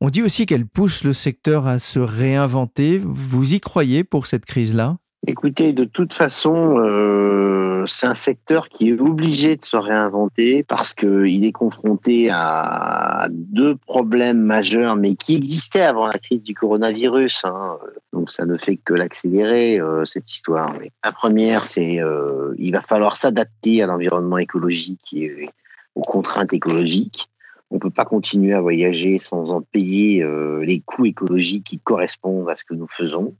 On 0.00 0.08
dit 0.08 0.22
aussi 0.22 0.46
qu'elles 0.46 0.66
poussent 0.66 1.04
le 1.04 1.12
secteur 1.12 1.66
à 1.66 1.78
se 1.78 1.98
réinventer. 1.98 2.98
Vous 3.04 3.54
y 3.54 3.60
croyez 3.60 4.02
pour 4.02 4.26
cette 4.26 4.46
crise-là? 4.46 4.96
Écoutez, 5.26 5.74
de 5.74 5.84
toute 5.84 6.14
façon, 6.14 6.78
euh, 6.78 7.84
c'est 7.86 8.06
un 8.06 8.14
secteur 8.14 8.70
qui 8.70 8.88
est 8.88 8.98
obligé 8.98 9.56
de 9.56 9.64
se 9.64 9.76
réinventer 9.76 10.62
parce 10.62 10.94
qu'il 10.94 11.44
est 11.44 11.52
confronté 11.52 12.30
à 12.30 13.28
deux 13.30 13.76
problèmes 13.76 14.40
majeurs, 14.40 14.96
mais 14.96 15.16
qui 15.16 15.36
existaient 15.36 15.82
avant 15.82 16.06
la 16.06 16.18
crise 16.18 16.42
du 16.42 16.54
coronavirus. 16.54 17.44
Hein. 17.44 17.76
Donc 18.14 18.30
ça 18.30 18.46
ne 18.46 18.56
fait 18.56 18.76
que 18.76 18.94
l'accélérer, 18.94 19.78
euh, 19.78 20.06
cette 20.06 20.30
histoire. 20.30 20.74
la 21.04 21.12
première, 21.12 21.66
c'est 21.66 22.00
euh, 22.00 22.54
il 22.58 22.72
va 22.72 22.80
falloir 22.80 23.16
s'adapter 23.16 23.82
à 23.82 23.86
l'environnement 23.86 24.38
écologique 24.38 25.12
et 25.12 25.50
aux 25.94 26.02
contraintes 26.02 26.54
écologiques. 26.54 27.28
On 27.70 27.76
ne 27.76 27.80
peut 27.80 27.90
pas 27.90 28.04
continuer 28.04 28.54
à 28.54 28.60
voyager 28.60 29.18
sans 29.18 29.52
en 29.52 29.60
payer 29.60 30.22
euh, 30.22 30.64
les 30.64 30.80
coûts 30.80 31.04
écologiques 31.04 31.64
qui 31.64 31.78
correspondent 31.78 32.48
à 32.48 32.56
ce 32.56 32.64
que 32.64 32.74
nous 32.74 32.88
faisons. 32.88 33.34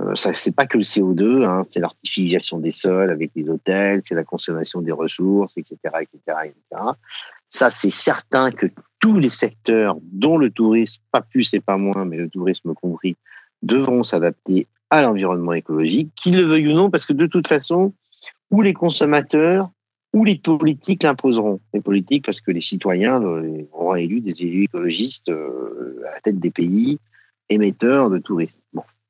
Euh, 0.00 0.14
ça, 0.14 0.32
c'est 0.34 0.54
pas 0.54 0.66
que 0.66 0.78
le 0.78 0.84
CO2, 0.84 1.44
hein, 1.44 1.64
c'est 1.68 1.80
l'artificialisation 1.80 2.58
des 2.58 2.72
sols 2.72 3.10
avec 3.10 3.32
les 3.34 3.48
hôtels, 3.50 4.00
c'est 4.04 4.14
la 4.14 4.24
consommation 4.24 4.80
des 4.80 4.92
ressources, 4.92 5.56
etc., 5.56 5.76
etc., 6.00 6.18
etc. 6.44 6.82
Ça, 7.48 7.70
c'est 7.70 7.90
certain 7.90 8.50
que 8.52 8.66
tous 9.00 9.18
les 9.18 9.28
secteurs, 9.28 9.96
dont 10.02 10.38
le 10.38 10.50
tourisme, 10.50 11.02
pas 11.10 11.20
plus 11.20 11.52
et 11.54 11.60
pas 11.60 11.76
moins, 11.76 12.04
mais 12.04 12.16
le 12.16 12.28
tourisme 12.28 12.74
compris, 12.74 13.16
devront 13.62 14.02
s'adapter 14.02 14.68
à 14.90 15.02
l'environnement 15.02 15.52
écologique, 15.52 16.12
qu'ils 16.16 16.36
le 16.36 16.46
veuillent 16.46 16.68
ou 16.68 16.74
non, 16.74 16.90
parce 16.90 17.06
que 17.06 17.12
de 17.12 17.26
toute 17.26 17.46
façon, 17.46 17.92
ou 18.50 18.62
les 18.62 18.74
consommateurs 18.74 19.70
ou 20.12 20.24
les 20.24 20.36
politiques 20.36 21.04
l'imposeront. 21.04 21.60
Les 21.72 21.80
politiques, 21.80 22.24
parce 22.24 22.40
que 22.40 22.50
les 22.50 22.60
citoyens 22.60 23.22
auront 23.72 23.94
élu 23.94 24.20
des 24.20 24.42
élus 24.42 24.64
écologistes 24.64 25.28
euh, 25.28 26.02
à 26.08 26.14
la 26.14 26.20
tête 26.20 26.40
des 26.40 26.50
pays 26.50 26.98
émetteurs 27.48 28.10
de 28.10 28.18
tourisme. 28.18 28.60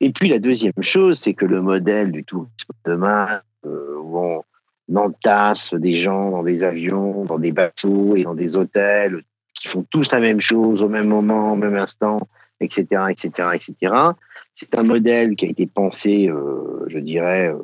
Et 0.00 0.11
puis 0.11 0.28
la 0.28 0.38
deuxième 0.38 0.73
chose, 0.80 1.19
c'est 1.19 1.35
que 1.35 1.45
le 1.45 1.61
modèle 1.61 2.11
du 2.11 2.25
tourisme 2.25 2.73
demain, 2.87 3.40
euh, 3.66 3.97
où 4.02 4.19
on 4.19 4.97
entasse 4.97 5.75
des 5.75 5.97
gens 5.97 6.30
dans 6.30 6.42
des 6.42 6.64
avions, 6.64 7.25
dans 7.25 7.38
des 7.38 7.52
bateaux 7.52 8.16
et 8.16 8.25
dans 8.25 8.35
des 8.35 8.57
hôtels 8.57 9.23
qui 9.54 9.69
font 9.69 9.85
tous 9.90 10.11
la 10.11 10.21
même 10.21 10.40
chose 10.40 10.83
au 10.83 10.88
même 10.88 11.09
moment, 11.09 11.52
au 11.52 11.57
même 11.57 11.76
instant, 11.76 12.19
etc., 12.61 12.87
etc., 13.11 13.49
etc. 13.54 13.95
C'est 14.54 14.75
un 14.75 14.83
modèle 14.83 15.37
qui 15.37 15.47
a 15.47 15.49
été 15.49 15.66
pensé, 15.66 16.28
euh, 16.28 16.85
je 16.88 16.99
dirais, 16.99 17.49
euh, 17.49 17.59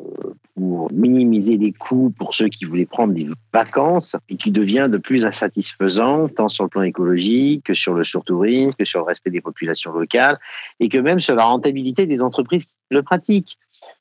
pour 0.57 0.91
minimiser 0.91 1.59
les 1.59 1.73
coûts 1.73 2.13
pour 2.19 2.35
ceux 2.35 2.49
qui 2.49 2.65
voulaient 2.65 2.87
prendre 2.87 3.13
des 3.13 3.29
vacances 3.53 4.17
et 4.31 4.37
qui 4.37 4.51
devient 4.51 4.89
de 4.91 4.97
plus 4.97 5.27
insatisfaisant 5.27 6.29
tant 6.29 6.49
sur 6.49 6.65
le 6.65 6.71
plan 6.71 6.83
écologique 6.83 7.65
que 7.65 7.75
sur 7.75 7.93
le 7.93 8.05
surtourisme, 8.05 8.73
que 8.79 8.87
sur 8.87 9.01
le 9.01 9.05
respect 9.05 9.31
des 9.31 9.43
populations 9.43 9.93
locales 9.93 10.39
et 10.81 10.89
que 10.89 10.97
même 10.97 11.21
sur 11.21 11.35
la 11.35 11.45
rentabilité 11.45 12.07
des 12.07 12.23
entreprises 12.23 12.65
qui 12.65 12.73
le 12.91 13.03
pratiquent. 13.03 13.59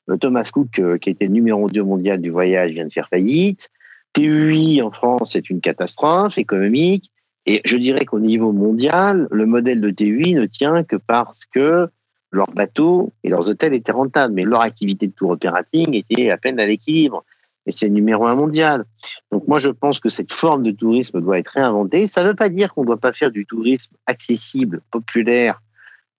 Euh, 0.08 0.16
Thomas 0.16 0.48
Cook, 0.50 0.80
qui 1.00 1.10
était 1.10 1.28
numéro 1.28 1.68
2 1.68 1.82
mondial 1.82 2.22
du 2.22 2.30
voyage, 2.30 2.70
vient 2.72 2.86
de 2.86 2.92
faire 2.92 3.08
faillite. 3.08 3.70
TUI 4.14 4.80
en 4.80 4.90
France, 4.90 5.32
c'est 5.34 5.50
une 5.50 5.60
catastrophe 5.60 6.38
économique. 6.38 7.12
Et 7.44 7.60
je 7.66 7.76
dirais 7.76 8.06
qu'au 8.06 8.18
niveau 8.18 8.52
mondial, 8.52 9.28
le 9.30 9.44
modèle 9.44 9.82
de 9.82 9.90
TUI 9.90 10.34
ne 10.34 10.46
tient 10.46 10.84
que 10.84 10.96
parce 10.96 11.44
que 11.44 11.88
leurs 12.30 12.50
bateaux 12.50 13.12
et 13.22 13.28
leurs 13.28 13.48
hôtels 13.48 13.74
étaient 13.74 13.92
rentables, 13.92 14.34
mais 14.34 14.42
leur 14.42 14.62
activité 14.62 15.06
de 15.06 15.12
tour 15.12 15.30
operating 15.30 15.94
était 15.94 16.30
à 16.30 16.36
peine 16.36 16.60
à 16.60 16.66
l'équilibre. 16.66 17.24
Et 17.66 17.72
c'est 17.72 17.88
numéro 17.88 18.26
un 18.26 18.36
mondial. 18.36 18.84
Donc 19.32 19.48
moi, 19.48 19.58
je 19.58 19.68
pense 19.68 19.98
que 19.98 20.08
cette 20.08 20.32
forme 20.32 20.62
de 20.62 20.70
tourisme 20.70 21.20
doit 21.20 21.38
être 21.38 21.48
réinventée. 21.48 22.06
Ça 22.06 22.22
ne 22.22 22.28
veut 22.28 22.34
pas 22.34 22.48
dire 22.48 22.72
qu'on 22.72 22.82
ne 22.82 22.86
doit 22.86 22.96
pas 22.96 23.12
faire 23.12 23.32
du 23.32 23.44
tourisme 23.44 23.96
accessible, 24.06 24.82
populaire, 24.92 25.60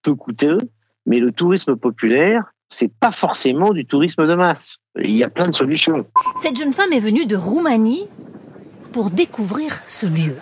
peu 0.01 0.13
coûteux, 0.13 0.57
mais 1.05 1.19
le 1.19 1.31
tourisme 1.31 1.77
populaire, 1.77 2.53
c'est 2.69 2.91
pas 2.91 3.13
forcément 3.13 3.71
du 3.71 3.85
tourisme 3.85 4.27
de 4.27 4.35
masse. 4.35 4.77
Il 4.99 5.15
y 5.15 5.23
a 5.23 5.29
plein 5.29 5.47
de 5.47 5.55
solutions. 5.55 6.05
Cette 6.35 6.57
jeune 6.57 6.73
femme 6.73 6.91
est 6.91 6.99
venue 6.99 7.25
de 7.25 7.37
Roumanie 7.37 8.09
pour 8.91 9.09
découvrir 9.09 9.81
ce 9.87 10.05
lieu. 10.05 10.35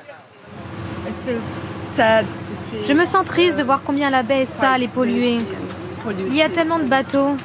Je 1.28 2.94
me 2.94 3.06
sens 3.06 3.26
triste 3.26 3.58
de 3.58 3.64
voir 3.64 3.82
combien 3.84 4.10
la 4.10 4.24
baie 4.24 4.42
est 4.42 4.46
sale 4.46 4.84
et 4.84 4.88
polluée. 4.88 5.40
Il 6.28 6.36
y 6.36 6.42
a 6.42 6.50
tellement 6.50 6.78
de 6.78 6.86
bateaux, 6.86 7.36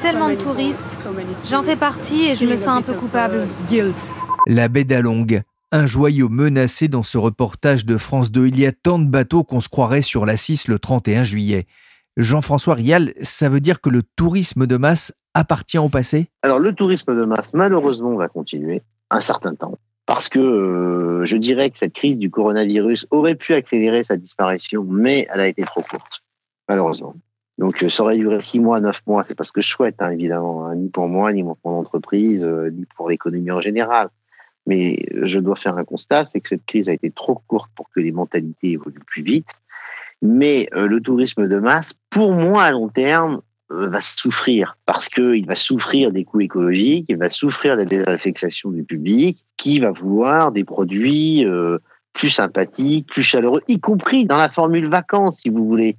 tellement 0.00 0.28
de 0.28 0.36
touristes. 0.36 1.08
J'en 1.50 1.62
fais 1.62 1.76
partie 1.76 2.26
et 2.28 2.34
je 2.34 2.46
me 2.46 2.56
sens 2.56 2.78
un 2.78 2.82
peu 2.82 2.94
coupable. 2.94 3.46
La 4.46 4.68
baie 4.68 4.84
d'Along, 4.84 5.42
un 5.72 5.86
joyau 5.86 6.28
menacé 6.28 6.88
dans 6.88 7.02
ce 7.02 7.18
reportage 7.18 7.84
de 7.86 7.96
France 7.96 8.30
2. 8.30 8.48
Il 8.48 8.60
y 8.60 8.66
a 8.66 8.72
tant 8.72 8.98
de 8.98 9.08
bateaux 9.08 9.42
qu'on 9.42 9.60
se 9.60 9.68
croirait 9.68 10.02
sur 10.02 10.26
la 10.26 10.36
6 10.36 10.68
le 10.68 10.78
31 10.78 11.24
juillet. 11.24 11.66
Jean-François 12.16 12.74
Rial, 12.74 13.14
ça 13.22 13.48
veut 13.48 13.60
dire 13.60 13.80
que 13.80 13.88
le 13.88 14.02
tourisme 14.02 14.66
de 14.66 14.76
masse 14.76 15.14
appartient 15.34 15.78
au 15.78 15.88
passé? 15.88 16.28
Alors 16.42 16.58
le 16.58 16.74
tourisme 16.74 17.16
de 17.16 17.24
masse, 17.24 17.54
malheureusement, 17.54 18.14
va 18.16 18.28
continuer 18.28 18.82
un 19.10 19.22
certain 19.22 19.54
temps 19.54 19.78
parce 20.06 20.28
que 20.28 20.38
euh, 20.38 21.24
je 21.24 21.36
dirais 21.36 21.70
que 21.70 21.78
cette 21.78 21.92
crise 21.92 22.18
du 22.18 22.30
coronavirus 22.30 23.06
aurait 23.10 23.34
pu 23.34 23.54
accélérer 23.54 24.02
sa 24.02 24.16
disparition, 24.16 24.84
mais 24.84 25.26
elle 25.32 25.40
a 25.40 25.46
été 25.46 25.62
trop 25.62 25.82
courte, 25.82 26.22
malheureusement. 26.68 27.14
Donc 27.58 27.82
euh, 27.82 27.88
ça 27.88 28.02
aurait 28.02 28.16
duré 28.16 28.40
six 28.40 28.58
mois, 28.58 28.80
neuf 28.80 29.00
mois, 29.06 29.22
c'est 29.22 29.34
pas 29.34 29.44
ce 29.44 29.52
que 29.52 29.60
je 29.60 29.68
souhaite, 29.68 30.02
hein, 30.02 30.10
évidemment, 30.10 30.66
hein, 30.66 30.74
ni 30.74 30.88
pour 30.88 31.08
moi, 31.08 31.32
ni 31.32 31.42
pour 31.42 31.58
mon 31.64 31.78
entreprise, 31.78 32.44
euh, 32.44 32.70
ni 32.70 32.84
pour 32.96 33.08
l'économie 33.08 33.50
en 33.50 33.60
général. 33.60 34.08
Mais 34.66 35.04
je 35.22 35.38
dois 35.38 35.56
faire 35.56 35.76
un 35.76 35.84
constat, 35.84 36.24
c'est 36.24 36.40
que 36.40 36.48
cette 36.48 36.64
crise 36.66 36.88
a 36.88 36.92
été 36.92 37.10
trop 37.10 37.40
courte 37.48 37.70
pour 37.74 37.90
que 37.90 38.00
les 38.00 38.12
mentalités 38.12 38.72
évoluent 38.72 39.00
plus 39.04 39.22
vite. 39.22 39.50
Mais 40.24 40.68
le 40.72 41.00
tourisme 41.00 41.48
de 41.48 41.58
masse, 41.58 41.94
pour 42.10 42.30
moi, 42.30 42.62
à 42.62 42.70
long 42.70 42.88
terme, 42.88 43.34
euh, 43.34 43.40
va 43.72 44.00
souffrir 44.00 44.76
parce 44.86 45.08
qu'il 45.08 45.46
va 45.46 45.56
souffrir 45.56 46.12
des 46.12 46.24
coûts 46.24 46.40
écologiques, 46.40 47.06
il 47.08 47.16
va 47.16 47.30
souffrir 47.30 47.76
des 47.76 47.86
désaffectations 47.86 48.70
du 48.70 48.84
public, 48.84 49.44
qui 49.56 49.80
va 49.80 49.90
vouloir 49.90 50.52
des 50.52 50.64
produits 50.64 51.44
euh, 51.44 51.78
plus 52.12 52.30
sympathiques, 52.30 53.08
plus 53.08 53.22
chaleureux, 53.22 53.62
y 53.68 53.80
compris 53.80 54.24
dans 54.24 54.36
la 54.36 54.48
formule 54.48 54.88
vacances, 54.88 55.40
si 55.40 55.50
vous 55.50 55.66
voulez. 55.66 55.96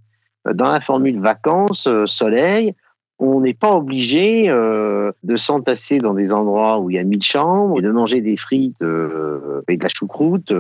Euh, 0.48 0.54
dans 0.54 0.70
la 0.70 0.82
formule 0.82 1.20
vacances, 1.20 1.88
soleil, 2.06 2.74
on 3.20 3.42
n'est 3.42 3.54
pas 3.54 3.72
obligé 3.72 4.48
de 4.48 5.36
s'entasser 5.38 6.00
dans 6.00 6.14
des 6.14 6.34
endroits 6.34 6.80
où 6.80 6.90
il 6.90 6.96
y 6.96 7.00
a 7.00 7.04
mille 7.04 7.24
chambres 7.24 7.80
et 7.80 7.82
de 7.82 7.92
manger 7.92 8.20
des 8.20 8.36
frites 8.36 8.82
et 8.82 9.78
de 9.78 9.84
la 9.84 9.88
choucroute, 9.88 10.52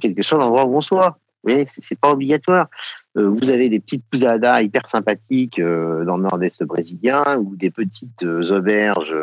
quel 0.00 0.14
que 0.14 0.22
soit 0.22 0.38
l'endroit 0.38 0.66
où 0.66 0.76
on 0.76 0.80
soit. 0.80 1.18
Vous 1.42 1.50
voyez, 1.50 1.66
c'est 1.68 1.98
pas 1.98 2.10
obligatoire. 2.10 2.68
Euh, 3.16 3.28
vous 3.28 3.50
avez 3.50 3.68
des 3.68 3.80
petites 3.80 4.04
pousadas 4.10 4.62
hyper 4.62 4.88
sympathiques 4.88 5.58
euh, 5.58 6.04
dans 6.04 6.16
le 6.16 6.22
nord-est 6.22 6.62
brésilien 6.62 7.36
ou 7.38 7.56
des 7.56 7.70
petites 7.70 8.22
euh, 8.22 8.52
auberges 8.52 9.14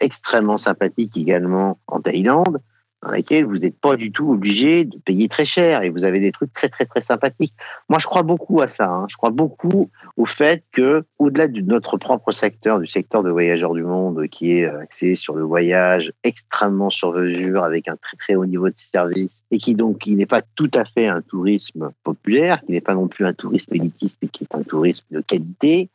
extrêmement 0.00 0.56
sympathiques 0.56 1.16
également 1.16 1.78
en 1.86 2.00
Thaïlande 2.00 2.60
dans 3.02 3.12
lesquelles 3.12 3.44
vous 3.44 3.58
n'êtes 3.58 3.78
pas 3.78 3.96
du 3.96 4.10
tout 4.10 4.30
obligé 4.32 4.84
de 4.84 4.98
payer 4.98 5.28
très 5.28 5.44
cher 5.44 5.82
et 5.82 5.90
vous 5.90 6.04
avez 6.04 6.20
des 6.20 6.32
trucs 6.32 6.52
très 6.52 6.68
très 6.68 6.84
très 6.84 7.00
sympathiques. 7.00 7.54
Moi, 7.88 7.98
je 8.00 8.06
crois 8.06 8.22
beaucoup 8.22 8.60
à 8.60 8.68
ça. 8.68 8.88
Hein. 8.90 9.06
Je 9.08 9.16
crois 9.16 9.30
beaucoup 9.30 9.90
au 10.16 10.26
fait 10.26 10.64
que, 10.72 11.04
au-delà 11.18 11.46
de 11.46 11.60
notre 11.60 11.96
propre 11.96 12.32
secteur, 12.32 12.80
du 12.80 12.86
secteur 12.86 13.22
de 13.22 13.30
voyageurs 13.30 13.74
du 13.74 13.82
monde, 13.82 14.26
qui 14.28 14.52
est 14.52 14.66
axé 14.66 15.14
sur 15.14 15.34
le 15.34 15.44
voyage 15.44 16.12
extrêmement 16.24 16.90
sur 16.90 17.12
mesure 17.12 17.62
avec 17.62 17.88
un 17.88 17.96
très 17.96 18.16
très 18.16 18.34
haut 18.34 18.46
niveau 18.46 18.68
de 18.68 18.76
service 18.76 19.42
et 19.50 19.58
qui 19.58 19.74
donc 19.74 19.98
qui 19.98 20.16
n'est 20.16 20.26
pas 20.26 20.42
tout 20.56 20.70
à 20.74 20.84
fait 20.84 21.06
un 21.06 21.22
tourisme 21.22 21.92
populaire, 22.02 22.60
qui 22.62 22.72
n'est 22.72 22.80
pas 22.80 22.94
non 22.94 23.06
plus 23.06 23.24
un 23.24 23.32
tourisme 23.32 23.74
élitiste, 23.74 24.18
mais 24.22 24.28
qui 24.28 24.44
est 24.44 24.54
un 24.54 24.62
tourisme 24.62 25.06
de 25.10 25.20
qualité 25.20 25.88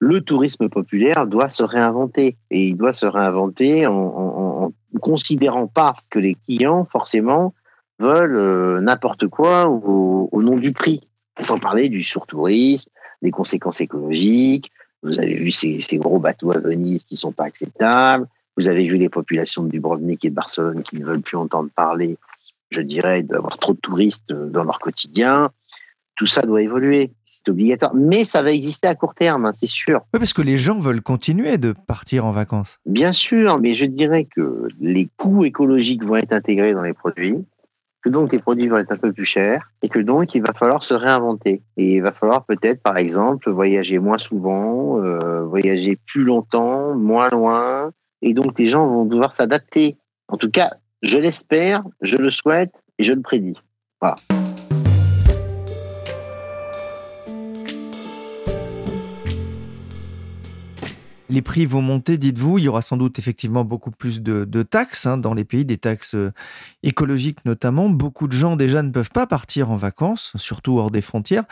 le 0.00 0.22
tourisme 0.22 0.68
populaire 0.70 1.26
doit 1.26 1.50
se 1.50 1.62
réinventer 1.62 2.38
et 2.50 2.68
il 2.68 2.76
doit 2.76 2.94
se 2.94 3.04
réinventer 3.04 3.86
en, 3.86 4.72
considérant 5.10 5.66
pas 5.66 5.96
que 6.08 6.20
les 6.20 6.36
clients 6.36 6.86
forcément 6.92 7.52
veulent 7.98 8.36
euh, 8.36 8.80
n'importe 8.80 9.26
quoi 9.26 9.68
au, 9.68 10.40
nom 10.40 10.56
du 10.56 10.72
prix, 10.72 11.00
sans 11.40 11.58
parler 11.58 11.88
du 11.88 12.04
surtourisme, 12.04 12.88
des 13.20 13.32
conséquences 13.32 13.80
écologiques. 13.80 14.70
Vous 15.02 15.18
avez 15.18 15.34
vu 15.34 15.50
ces, 15.50 15.80
gros 15.94 16.20
bateaux 16.20 16.52
à 16.52 16.58
Venise 16.58 17.02
qui 17.02 17.16
sont 17.16 17.32
pas 17.32 17.44
acceptables. 17.44 18.28
Vous 18.56 18.68
avez 18.68 18.86
vu 18.86 18.98
les 18.98 19.08
populations 19.08 19.64
de 19.64 19.68
Dubrovnik 19.68 20.24
et 20.24 20.30
de 20.30 20.34
Barcelone 20.34 20.84
qui 20.84 20.96
ne 20.96 21.04
veulent 21.04 21.22
plus 21.22 21.36
entendre 21.36 21.70
parler, 21.74 22.16
je 22.70 22.80
dirais, 22.80 23.22
d'avoir 23.22 23.58
trop 23.58 23.72
de 23.72 23.80
touristes 23.80 24.32
dans 24.32 24.62
leur 24.62 24.78
quotidien. 24.78 25.50
Tout 26.14 26.26
ça 26.26 26.42
doit 26.42 26.62
évoluer 26.62 27.10
obligatoire. 27.50 27.94
Mais 27.94 28.24
ça 28.24 28.42
va 28.42 28.52
exister 28.52 28.86
à 28.86 28.94
court 28.94 29.14
terme, 29.14 29.46
hein, 29.46 29.52
c'est 29.52 29.66
sûr. 29.66 30.00
Oui, 30.14 30.18
parce 30.18 30.32
que 30.32 30.42
les 30.42 30.56
gens 30.56 30.78
veulent 30.78 31.02
continuer 31.02 31.58
de 31.58 31.74
partir 31.86 32.24
en 32.24 32.32
vacances. 32.32 32.78
Bien 32.86 33.12
sûr, 33.12 33.58
mais 33.60 33.74
je 33.74 33.84
dirais 33.84 34.26
que 34.34 34.68
les 34.80 35.08
coûts 35.16 35.44
écologiques 35.44 36.04
vont 36.04 36.16
être 36.16 36.32
intégrés 36.32 36.72
dans 36.72 36.82
les 36.82 36.94
produits, 36.94 37.44
que 38.02 38.08
donc 38.08 38.32
les 38.32 38.38
produits 38.38 38.68
vont 38.68 38.78
être 38.78 38.92
un 38.92 38.96
peu 38.96 39.12
plus 39.12 39.26
chers, 39.26 39.70
et 39.82 39.88
que 39.88 39.98
donc 39.98 40.34
il 40.34 40.42
va 40.42 40.52
falloir 40.54 40.84
se 40.84 40.94
réinventer. 40.94 41.62
Et 41.76 41.96
il 41.96 42.02
va 42.02 42.12
falloir 42.12 42.44
peut-être, 42.44 42.82
par 42.82 42.96
exemple, 42.96 43.50
voyager 43.50 43.98
moins 43.98 44.18
souvent, 44.18 44.98
euh, 45.02 45.44
voyager 45.44 45.98
plus 46.06 46.24
longtemps, 46.24 46.94
moins 46.94 47.28
loin, 47.28 47.90
et 48.22 48.34
donc 48.34 48.58
les 48.58 48.68
gens 48.68 48.86
vont 48.86 49.04
devoir 49.04 49.34
s'adapter. 49.34 49.96
En 50.28 50.36
tout 50.36 50.50
cas, 50.50 50.72
je 51.02 51.18
l'espère, 51.18 51.82
je 52.02 52.16
le 52.16 52.30
souhaite, 52.30 52.72
et 52.98 53.04
je 53.04 53.12
le 53.12 53.22
prédis. 53.22 53.56
Voilà. 54.00 54.16
Les 61.30 61.42
prix 61.42 61.64
vont 61.64 61.80
monter, 61.80 62.18
dites-vous. 62.18 62.58
Il 62.58 62.64
y 62.64 62.68
aura 62.68 62.82
sans 62.82 62.96
doute 62.96 63.20
effectivement 63.20 63.64
beaucoup 63.64 63.92
plus 63.92 64.20
de, 64.20 64.62
taxes 64.62 65.06
hein, 65.06 65.16
dans 65.16 65.32
les 65.32 65.44
pays, 65.44 65.64
des 65.64 65.78
taxes 65.78 66.16
euh, 66.16 66.32
écologiques 66.82 67.38
notamment. 67.44 67.88
Beaucoup 67.88 68.26
de 68.26 68.32
gens 68.32 68.56
déjà 68.56 68.82
ne 68.82 68.90
peuvent 68.90 69.12
pas 69.12 69.26
partir 69.26 69.70
en 69.70 69.76
vacances, 69.76 70.32
surtout 70.34 70.78
hors 70.78 70.90
des 70.90 71.00
frontières. 71.00 71.44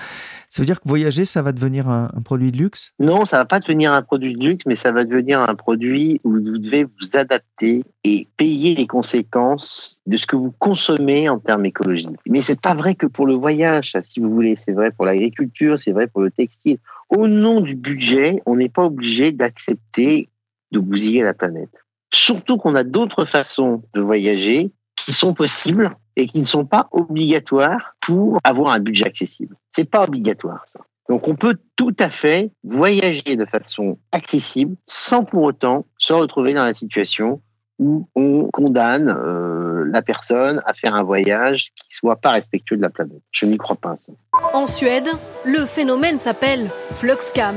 Ça 0.50 0.62
veut 0.62 0.66
dire 0.66 0.80
que 0.80 0.88
voyager, 0.88 1.24
ça 1.24 1.42
va 1.42 1.52
devenir 1.52 1.88
un, 1.88 2.08
produit 2.24 2.50
de 2.50 2.56
luxe? 2.56 2.92
Non, 2.98 3.24
ça 3.24 3.38
va 3.38 3.44
pas 3.44 3.60
devenir 3.60 3.92
un 3.92 4.02
produit 4.02 4.34
de 4.34 4.44
luxe, 4.44 4.64
mais 4.66 4.74
ça 4.74 4.90
va 4.90 5.04
devenir 5.04 5.40
un 5.40 5.54
produit 5.54 6.20
où 6.24 6.32
vous 6.32 6.58
devez 6.58 6.84
vous 6.84 7.16
adapter 7.16 7.84
et 8.02 8.26
payer 8.36 8.74
les 8.74 8.86
conséquences 8.86 10.00
de 10.06 10.16
ce 10.16 10.26
que 10.26 10.34
vous 10.34 10.52
consommez 10.58 11.28
en 11.28 11.38
termes 11.38 11.66
écologiques. 11.66 12.18
Mais 12.26 12.42
c'est 12.42 12.60
pas 12.60 12.74
vrai 12.74 12.96
que 12.96 13.06
pour 13.06 13.26
le 13.26 13.34
voyage, 13.34 13.96
si 14.00 14.18
vous 14.18 14.30
voulez. 14.30 14.56
C'est 14.56 14.72
vrai 14.72 14.90
pour 14.90 15.04
l'agriculture, 15.04 15.78
c'est 15.78 15.92
vrai 15.92 16.08
pour 16.08 16.22
le 16.22 16.30
textile 16.30 16.78
au 17.08 17.26
nom 17.26 17.60
du 17.60 17.74
budget, 17.74 18.42
on 18.46 18.56
n'est 18.56 18.68
pas 18.68 18.84
obligé 18.84 19.32
d'accepter 19.32 20.28
de 20.72 20.78
bousiller 20.78 21.22
la 21.22 21.34
planète. 21.34 21.70
Surtout 22.12 22.56
qu'on 22.56 22.74
a 22.74 22.84
d'autres 22.84 23.24
façons 23.24 23.82
de 23.94 24.00
voyager 24.00 24.70
qui 24.96 25.12
sont 25.12 25.34
possibles 25.34 25.96
et 26.16 26.26
qui 26.26 26.38
ne 26.38 26.44
sont 26.44 26.66
pas 26.66 26.88
obligatoires 26.90 27.94
pour 28.00 28.38
avoir 28.44 28.74
un 28.74 28.80
budget 28.80 29.06
accessible. 29.06 29.56
C'est 29.70 29.88
pas 29.88 30.04
obligatoire 30.04 30.66
ça. 30.66 30.80
Donc 31.08 31.26
on 31.28 31.36
peut 31.36 31.56
tout 31.76 31.94
à 31.98 32.10
fait 32.10 32.50
voyager 32.64 33.36
de 33.36 33.46
façon 33.46 33.98
accessible 34.12 34.76
sans 34.84 35.24
pour 35.24 35.42
autant 35.42 35.86
se 35.96 36.12
retrouver 36.12 36.52
dans 36.52 36.64
la 36.64 36.74
situation 36.74 37.40
où 37.78 38.08
on 38.14 38.48
condamne 38.52 39.08
euh, 39.08 39.84
la 39.86 40.02
personne 40.02 40.62
à 40.66 40.74
faire 40.74 40.94
un 40.94 41.02
voyage 41.02 41.70
qui 41.76 41.96
soit 41.96 42.16
pas 42.16 42.30
respectueux 42.30 42.76
de 42.76 42.82
la 42.82 42.90
planète. 42.90 43.22
Je 43.30 43.46
n'y 43.46 43.56
crois 43.56 43.76
pas. 43.76 43.96
Ça. 43.96 44.12
En 44.52 44.66
Suède, 44.66 45.08
le 45.44 45.64
phénomène 45.66 46.18
s'appelle 46.18 46.68
Fluxcam, 46.92 47.56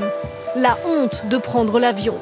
la 0.56 0.76
honte 0.86 1.26
de 1.28 1.36
prendre 1.38 1.78
l'avion. 1.78 2.14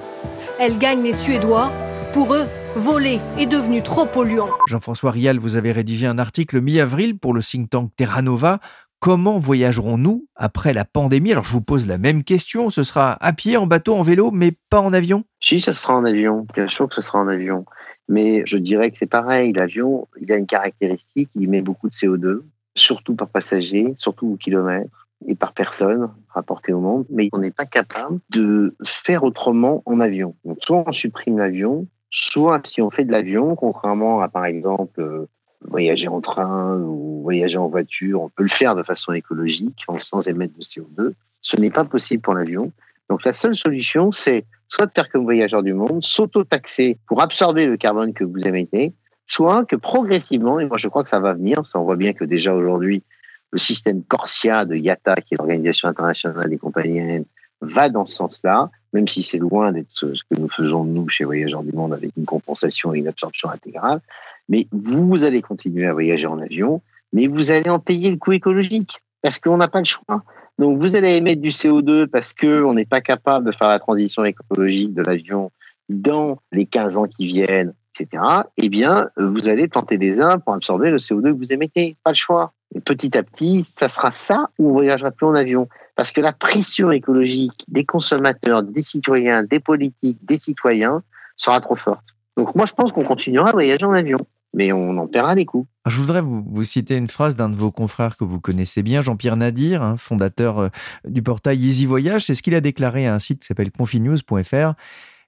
Elle 0.59 0.79
gagne 0.79 1.03
les 1.03 1.13
Suédois. 1.13 1.71
Pour 2.13 2.35
eux, 2.35 2.47
voler 2.75 3.21
est 3.39 3.47
devenu 3.47 3.83
trop 3.83 4.05
polluant. 4.05 4.49
Jean-François 4.69 5.13
Rial, 5.13 5.39
vous 5.39 5.57
avez 5.57 5.71
rédigé 5.71 6.07
un 6.07 6.19
article 6.19 6.61
mi-avril 6.61 7.19
pour 7.19 7.35
le 7.35 7.41
think 7.41 7.71
tank 7.71 7.91
Terra 7.97 8.23
Nova 8.23 8.59
Comment 9.01 9.39
voyagerons-nous 9.39 10.27
après 10.37 10.75
la 10.75 10.85
pandémie? 10.85 11.33
Alors 11.33 11.45
je 11.45 11.53
vous 11.53 11.63
pose 11.63 11.87
la 11.87 11.97
même 11.97 12.23
question, 12.23 12.69
ce 12.69 12.85
sera 12.85 13.17
à 13.25 13.33
pied, 13.33 13.57
en 13.57 13.67
bateau, 13.67 13.95
en 13.95 14.03
vélo, 14.03 14.31
mais 14.31 14.53
pas 14.69 14.81
en 14.81 14.93
avion? 14.93 15.25
Si, 15.41 15.59
ça 15.59 15.73
sera 15.73 15.95
en 15.95 16.05
avion, 16.05 16.47
bien 16.55 16.69
sûr 16.69 16.87
que 16.87 16.97
ce 16.97 17.01
sera 17.01 17.19
en 17.19 17.27
avion. 17.27 17.65
Mais 18.11 18.43
je 18.45 18.57
dirais 18.57 18.91
que 18.91 18.99
c'est 18.99 19.07
pareil, 19.07 19.53
l'avion, 19.53 20.09
il 20.21 20.33
a 20.33 20.37
une 20.37 20.49
caractéristique, 20.49 21.31
il 21.37 21.49
met 21.49 21.63
beaucoup 21.63 21.89
de 21.89 21.95
CO2, 21.95 22.41
surtout 22.75 23.15
par 23.15 23.29
passager, 23.29 23.95
surtout 23.97 24.33
au 24.33 24.37
kilomètre 24.37 25.07
et 25.29 25.37
par 25.37 25.53
personne 25.53 26.11
rapporté 26.29 26.73
au 26.73 26.81
monde, 26.81 27.07
mais 27.09 27.29
on 27.33 27.39
n'est 27.39 27.53
pas 27.53 27.67
capable 27.67 28.19
de 28.31 28.75
faire 28.85 29.23
autrement 29.23 29.85
en 29.87 30.01
avion. 30.01 30.35
Donc 30.45 30.59
soit 30.61 30.83
on 30.85 30.93
supprime 30.93 31.39
l'avion, 31.39 31.87
soit 32.11 32.67
si 32.67 32.83
on 32.83 32.91
fait 32.91 33.05
de 33.05 33.13
l'avion, 33.13 33.55
contrairement 33.55 34.21
à 34.23 34.29
par 34.29 34.45
exemple 34.45 35.01
euh, 35.01 35.29
voyager 35.63 36.09
en 36.09 36.21
train 36.21 36.79
ou 36.79 37.23
voyager 37.23 37.59
en 37.59 37.69
voiture, 37.69 38.23
on 38.23 38.29
peut 38.29 38.43
le 38.43 38.49
faire 38.49 38.75
de 38.75 38.83
façon 38.83 39.13
écologique, 39.13 39.87
sans 39.99 40.27
émettre 40.27 40.59
de 40.59 40.65
CO2. 40.65 41.13
Ce 41.43 41.57
n'est 41.57 41.71
pas 41.71 41.85
possible 41.85 42.23
pour 42.23 42.35
l'avion. 42.35 42.73
Donc 43.11 43.25
la 43.25 43.35
seule 43.35 43.57
solution, 43.57 44.13
c'est 44.13 44.45
soit 44.69 44.87
de 44.87 44.93
faire 44.93 45.11
comme 45.11 45.25
voyageur 45.25 45.65
du 45.65 45.75
monde, 45.75 46.03
s'auto-taxer 46.05 46.97
pour 47.09 47.21
absorber 47.21 47.67
le 47.67 47.77
carbone 47.77 48.15
que 48.15 48.23
vous 48.23 48.47
émettez, 48.47 48.93
soit 49.27 49.65
que 49.65 49.75
progressivement, 49.75 50.61
et 50.61 50.67
moi 50.67 50.79
je 50.79 50.87
crois 50.87 51.03
que 51.03 51.09
ça 51.09 51.19
va 51.19 51.35
venir, 51.35 51.67
ça 51.67 51.81
on 51.81 51.85
voit 51.85 51.97
bien 51.97 52.13
que 52.13 52.25
déjà 52.25 52.55
aujourd'hui, 52.55 53.03
le 53.51 53.59
système 53.59 54.05
Corsia 54.05 54.65
de 54.65 54.77
IATA, 54.77 55.17
qui 55.17 55.35
est 55.35 55.39
l'Organisation 55.39 55.89
internationale 55.89 56.49
des 56.49 56.57
compagnies 56.57 57.01
aériennes, 57.01 57.25
va 57.61 57.89
dans 57.89 58.07
ce 58.07 58.15
sens-là, 58.15 58.71
même 58.93 59.09
si 59.09 59.25
c'est 59.25 59.39
loin 59.39 59.73
d'être 59.73 59.91
ce 59.91 60.07
que 60.07 60.39
nous 60.39 60.49
faisons 60.49 60.85
nous 60.85 61.09
chez 61.09 61.25
Voyageurs 61.25 61.65
du 61.65 61.73
Monde 61.73 61.93
avec 61.93 62.13
une 62.17 62.25
compensation 62.25 62.95
et 62.95 63.01
une 63.01 63.09
absorption 63.09 63.51
intégrale. 63.51 64.01
Mais 64.49 64.69
vous 64.71 65.25
allez 65.25 65.43
continuer 65.43 65.87
à 65.87 65.93
voyager 65.93 66.27
en 66.27 66.39
avion, 66.39 66.81
mais 67.13 67.27
vous 67.27 67.51
allez 67.51 67.71
en 67.71 67.81
payer 67.81 68.09
le 68.09 68.19
coût 68.19 68.33
écologique 68.33 69.01
parce 69.23 69.39
qu'on 69.39 69.57
n'a 69.57 69.69
pas 69.69 69.81
le 69.81 69.85
choix. 69.85 70.23
Donc 70.59 70.79
vous 70.79 70.97
allez 70.97 71.17
émettre 71.17 71.41
du 71.41 71.51
CO2 71.51 72.07
parce 72.07 72.35
qu'on 72.35 72.75
n'est 72.75 72.85
pas 72.85 73.01
capable 73.01 73.47
de 73.47 73.53
faire 73.53 73.69
la 73.69 73.79
transition 73.79 74.25
écologique 74.25 74.95
de 74.95 75.03
l'avion 75.03 75.51
dans 75.89 76.39
les 76.53 76.67
15 76.67 76.97
ans 76.97 77.07
qui 77.07 77.27
viennent, 77.27 77.75
etc. 77.95 78.23
Eh 78.57 78.69
bien, 78.69 79.09
vous 79.17 79.49
allez 79.49 79.69
planter 79.69 79.99
des 79.99 80.21
arbres 80.21 80.45
pour 80.45 80.55
absorber 80.55 80.91
le 80.91 80.99
CO2 80.99 81.33
que 81.33 81.39
vous 81.39 81.53
émettez. 81.53 81.97
Pas 82.05 82.11
le 82.11 82.17
choix. 82.17 82.53
Et 82.75 82.81
petit 82.81 83.17
à 83.17 83.23
petit, 83.23 83.65
ça 83.65 83.89
sera 83.89 84.13
ça 84.13 84.51
ou 84.59 84.71
on 84.71 84.73
voyagera 84.73 85.11
plus 85.11 85.27
en 85.27 85.35
avion. 85.35 85.69
Parce 85.97 86.13
que 86.13 86.21
la 86.21 86.33
pression 86.33 86.93
écologique 86.93 87.65
des 87.69 87.85
consommateurs, 87.85 88.63
des 88.63 88.83
citoyens, 88.83 89.43
des 89.43 89.61
politiques, 89.61 90.19
des 90.25 90.39
citoyens 90.39 91.03
sera 91.37 91.61
trop 91.61 91.77
forte. 91.77 92.05
Donc 92.37 92.55
moi, 92.55 92.67
je 92.67 92.73
pense 92.73 92.93
qu'on 92.93 93.05
continuera 93.05 93.49
à 93.49 93.53
voyager 93.53 93.85
en 93.85 93.93
avion 93.93 94.19
mais 94.55 94.73
on 94.73 94.97
en 94.99 95.07
paiera 95.07 95.35
les 95.35 95.47
coûts. 95.47 95.67
Je 95.87 95.97
voudrais 95.97 96.21
vous, 96.21 96.65
citer 96.65 96.97
une 96.97 97.09
phrase 97.09 97.37
d'un 97.37 97.49
de 97.49 97.57
vos 97.57 97.71
confrères 97.71 98.17
que 98.17 98.25
vous 98.25 98.41
connaissez 98.41 98.83
bien, 98.83 99.01
Jean-Pierre 99.01 99.37
Nadir, 99.37 99.83
hein, 99.83 99.97
fondateur 99.97 100.59
euh, 100.59 100.69
du 101.07 101.23
portail 101.23 101.65
Easy 101.65 101.87
Voyage. 101.87 102.25
C'est 102.25 102.35
ce 102.35 102.43
qu'il 102.43 102.55
a 102.55 102.61
déclaré 102.61 103.07
à 103.07 103.15
un 103.15 103.19
site 103.19 103.41
qui 103.41 103.47
s'appelle 103.47 103.71
confinews.fr. 103.71 104.75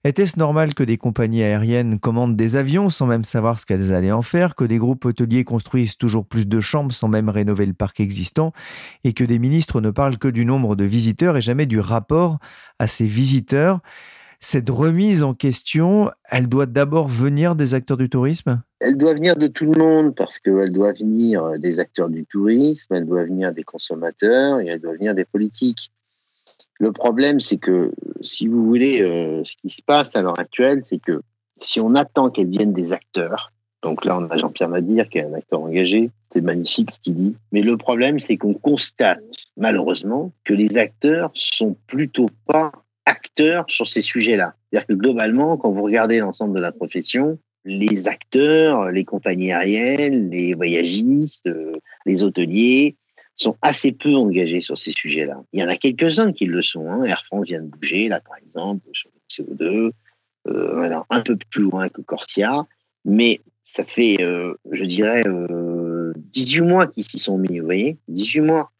Était-ce 0.05 0.37
normal 0.37 0.75
que 0.75 0.83
des 0.83 0.97
compagnies 0.97 1.45
aériennes 1.45 2.01
commandent 2.01 2.35
des 2.35 2.57
avions 2.57 2.91
sans 2.91 3.07
même 3.07 3.23
savoir 3.23 3.61
ce 3.61 3.67
qu'elles 3.67 3.95
allaient 3.95 4.11
en 4.11 4.23
faire, 4.23 4.57
que 4.57 4.65
des 4.65 4.79
groupes 4.79 5.05
hôteliers 5.05 5.45
construisent 5.45 5.97
toujours 5.97 6.27
plus 6.27 6.49
de 6.49 6.59
chambres 6.59 6.93
sans 6.93 7.07
même 7.07 7.29
rénover 7.29 7.67
le 7.67 7.73
parc 7.73 8.01
existant, 8.01 8.53
et 9.05 9.13
que 9.13 9.23
des 9.23 9.39
ministres 9.39 9.81
ne 9.81 9.91
parlent 9.91 10.19
que 10.19 10.27
du 10.27 10.45
nombre 10.45 10.75
de 10.75 10.83
visiteurs 10.83 11.37
et 11.37 11.41
jamais 11.41 11.67
du 11.67 11.79
rapport 11.79 12.39
à 12.81 12.89
ces 12.89 13.07
visiteurs? 13.07 13.79
Cette 14.45 14.71
remise 14.71 15.23
en 15.23 15.35
question, 15.35 16.11
elle 16.29 16.49
doit 16.49 16.67
d'abord 16.67 17.07
venir 17.07 17.55
des 17.55 17.75
acteurs 17.75 17.97
du 17.97 18.09
tourisme? 18.11 18.61
Elle 18.81 18.99
doit 18.99 19.15
venir 19.15 19.37
de 19.37 19.47
tout 19.47 19.67
le 19.67 19.79
monde 19.79 20.17
parce 20.17 20.41
qu'elle 20.41 20.73
doit 20.73 20.91
venir 20.93 21.61
des 21.61 21.79
acteurs 21.79 22.09
du 22.09 22.27
tourisme, 22.27 22.93
elle 22.93 23.07
doit 23.07 23.23
venir 23.23 23.53
des 23.53 23.63
consommateurs 23.63 24.59
et 24.59 24.67
elle 24.67 24.81
doit 24.81 24.95
venir 24.95 25.15
des 25.15 25.25
politiques. 25.25 25.93
Le 26.81 26.91
problème, 26.91 27.39
c'est 27.39 27.59
que, 27.59 27.93
si 28.21 28.49
vous 28.49 28.67
voulez, 28.67 29.01
euh, 29.01 29.45
ce 29.45 29.55
qui 29.59 29.71
se 29.71 29.81
passe 29.81 30.17
à 30.17 30.23
l'heure 30.23 30.41
actuelle, 30.41 30.81
c'est 30.83 31.01
que 31.01 31.23
si 31.61 31.79
on 31.79 31.95
attend 31.95 32.29
qu'elles 32.29 32.51
viennent 32.51 32.73
des 32.73 32.93
acteurs, 32.93 33.53
donc 33.81 34.05
là, 34.05 34.19
on 34.19 34.29
a 34.29 34.37
Jean-Pierre 34.37 34.71
Madir, 34.71 35.09
qui 35.09 35.19
est 35.19 35.25
un 35.25 35.35
acteur 35.35 35.61
engagé, 35.61 36.11
c'est 36.33 36.41
magnifique 36.41 36.91
ce 36.91 36.99
qu'il 36.99 37.15
dit, 37.15 37.37
mais 37.53 37.63
le 37.63 37.77
problème, 37.77 38.19
c'est 38.19 38.37
qu'on 38.39 38.55
constate, 38.55 39.23
malheureusement, 39.57 40.33
que 40.43 40.53
les 40.53 40.79
acteurs 40.79 41.31
sont 41.35 41.77
plutôt 41.87 42.29
pas 42.45 42.73
acteurs 43.07 43.65
sur 43.69 43.89
ces 43.89 44.03
sujets-là. 44.03 44.55
C'est-à-dire 44.71 44.87
que 44.87 44.95
globalement, 44.95 45.57
quand 45.57 45.71
vous 45.71 45.83
regardez 45.83 46.19
l'ensemble 46.19 46.55
de 46.55 46.61
la 46.61 46.73
profession, 46.73 47.39
les 47.65 48.09
acteurs, 48.09 48.91
les 48.91 49.05
compagnies 49.05 49.53
aériennes, 49.53 50.31
les 50.31 50.55
voyagistes, 50.55 51.47
euh, 51.47 51.73
les 52.07 52.23
hôteliers, 52.23 52.97
sont 53.37 53.57
assez 53.63 53.93
peu 53.93 54.15
engagés 54.15 54.61
sur 54.61 54.79
ces 54.79 54.93
sujets-là. 54.93 55.43
Il 55.53 55.61
y 55.61 55.65
en 55.65 55.69
a 55.69 55.77
quelques-uns 55.77 56.33
qui 56.33 56.47
le 56.47 56.63
sont. 56.63 56.91
Hein. 56.91 57.05
Air 57.05 57.25
France 57.25 57.47
vient 57.47 57.63
de 57.63 57.69
bouger, 57.69 58.09
là, 58.09 58.21
par 58.21 58.37
exemple, 58.37 58.89
sur 58.93 59.11
le 59.11 59.45
CO2, 59.45 59.93
euh, 60.49 61.01
un 61.09 61.21
peu 61.21 61.37
plus 61.37 61.63
loin 61.63 61.89
que 61.89 62.01
Corsia, 62.01 62.67
mais 63.05 63.41
ça 63.63 63.85
fait, 63.85 64.17
euh, 64.21 64.55
je 64.71 64.85
dirais, 64.85 65.23
euh, 65.27 66.13
18 66.17 66.61
mois 66.63 66.87
qu'ils 66.87 67.05
s'y 67.05 67.19
sont 67.19 67.39
mis, 67.39 67.59
vous 67.59 67.65
voyez 67.65 67.97
18 68.09 68.41
mois. 68.41 68.73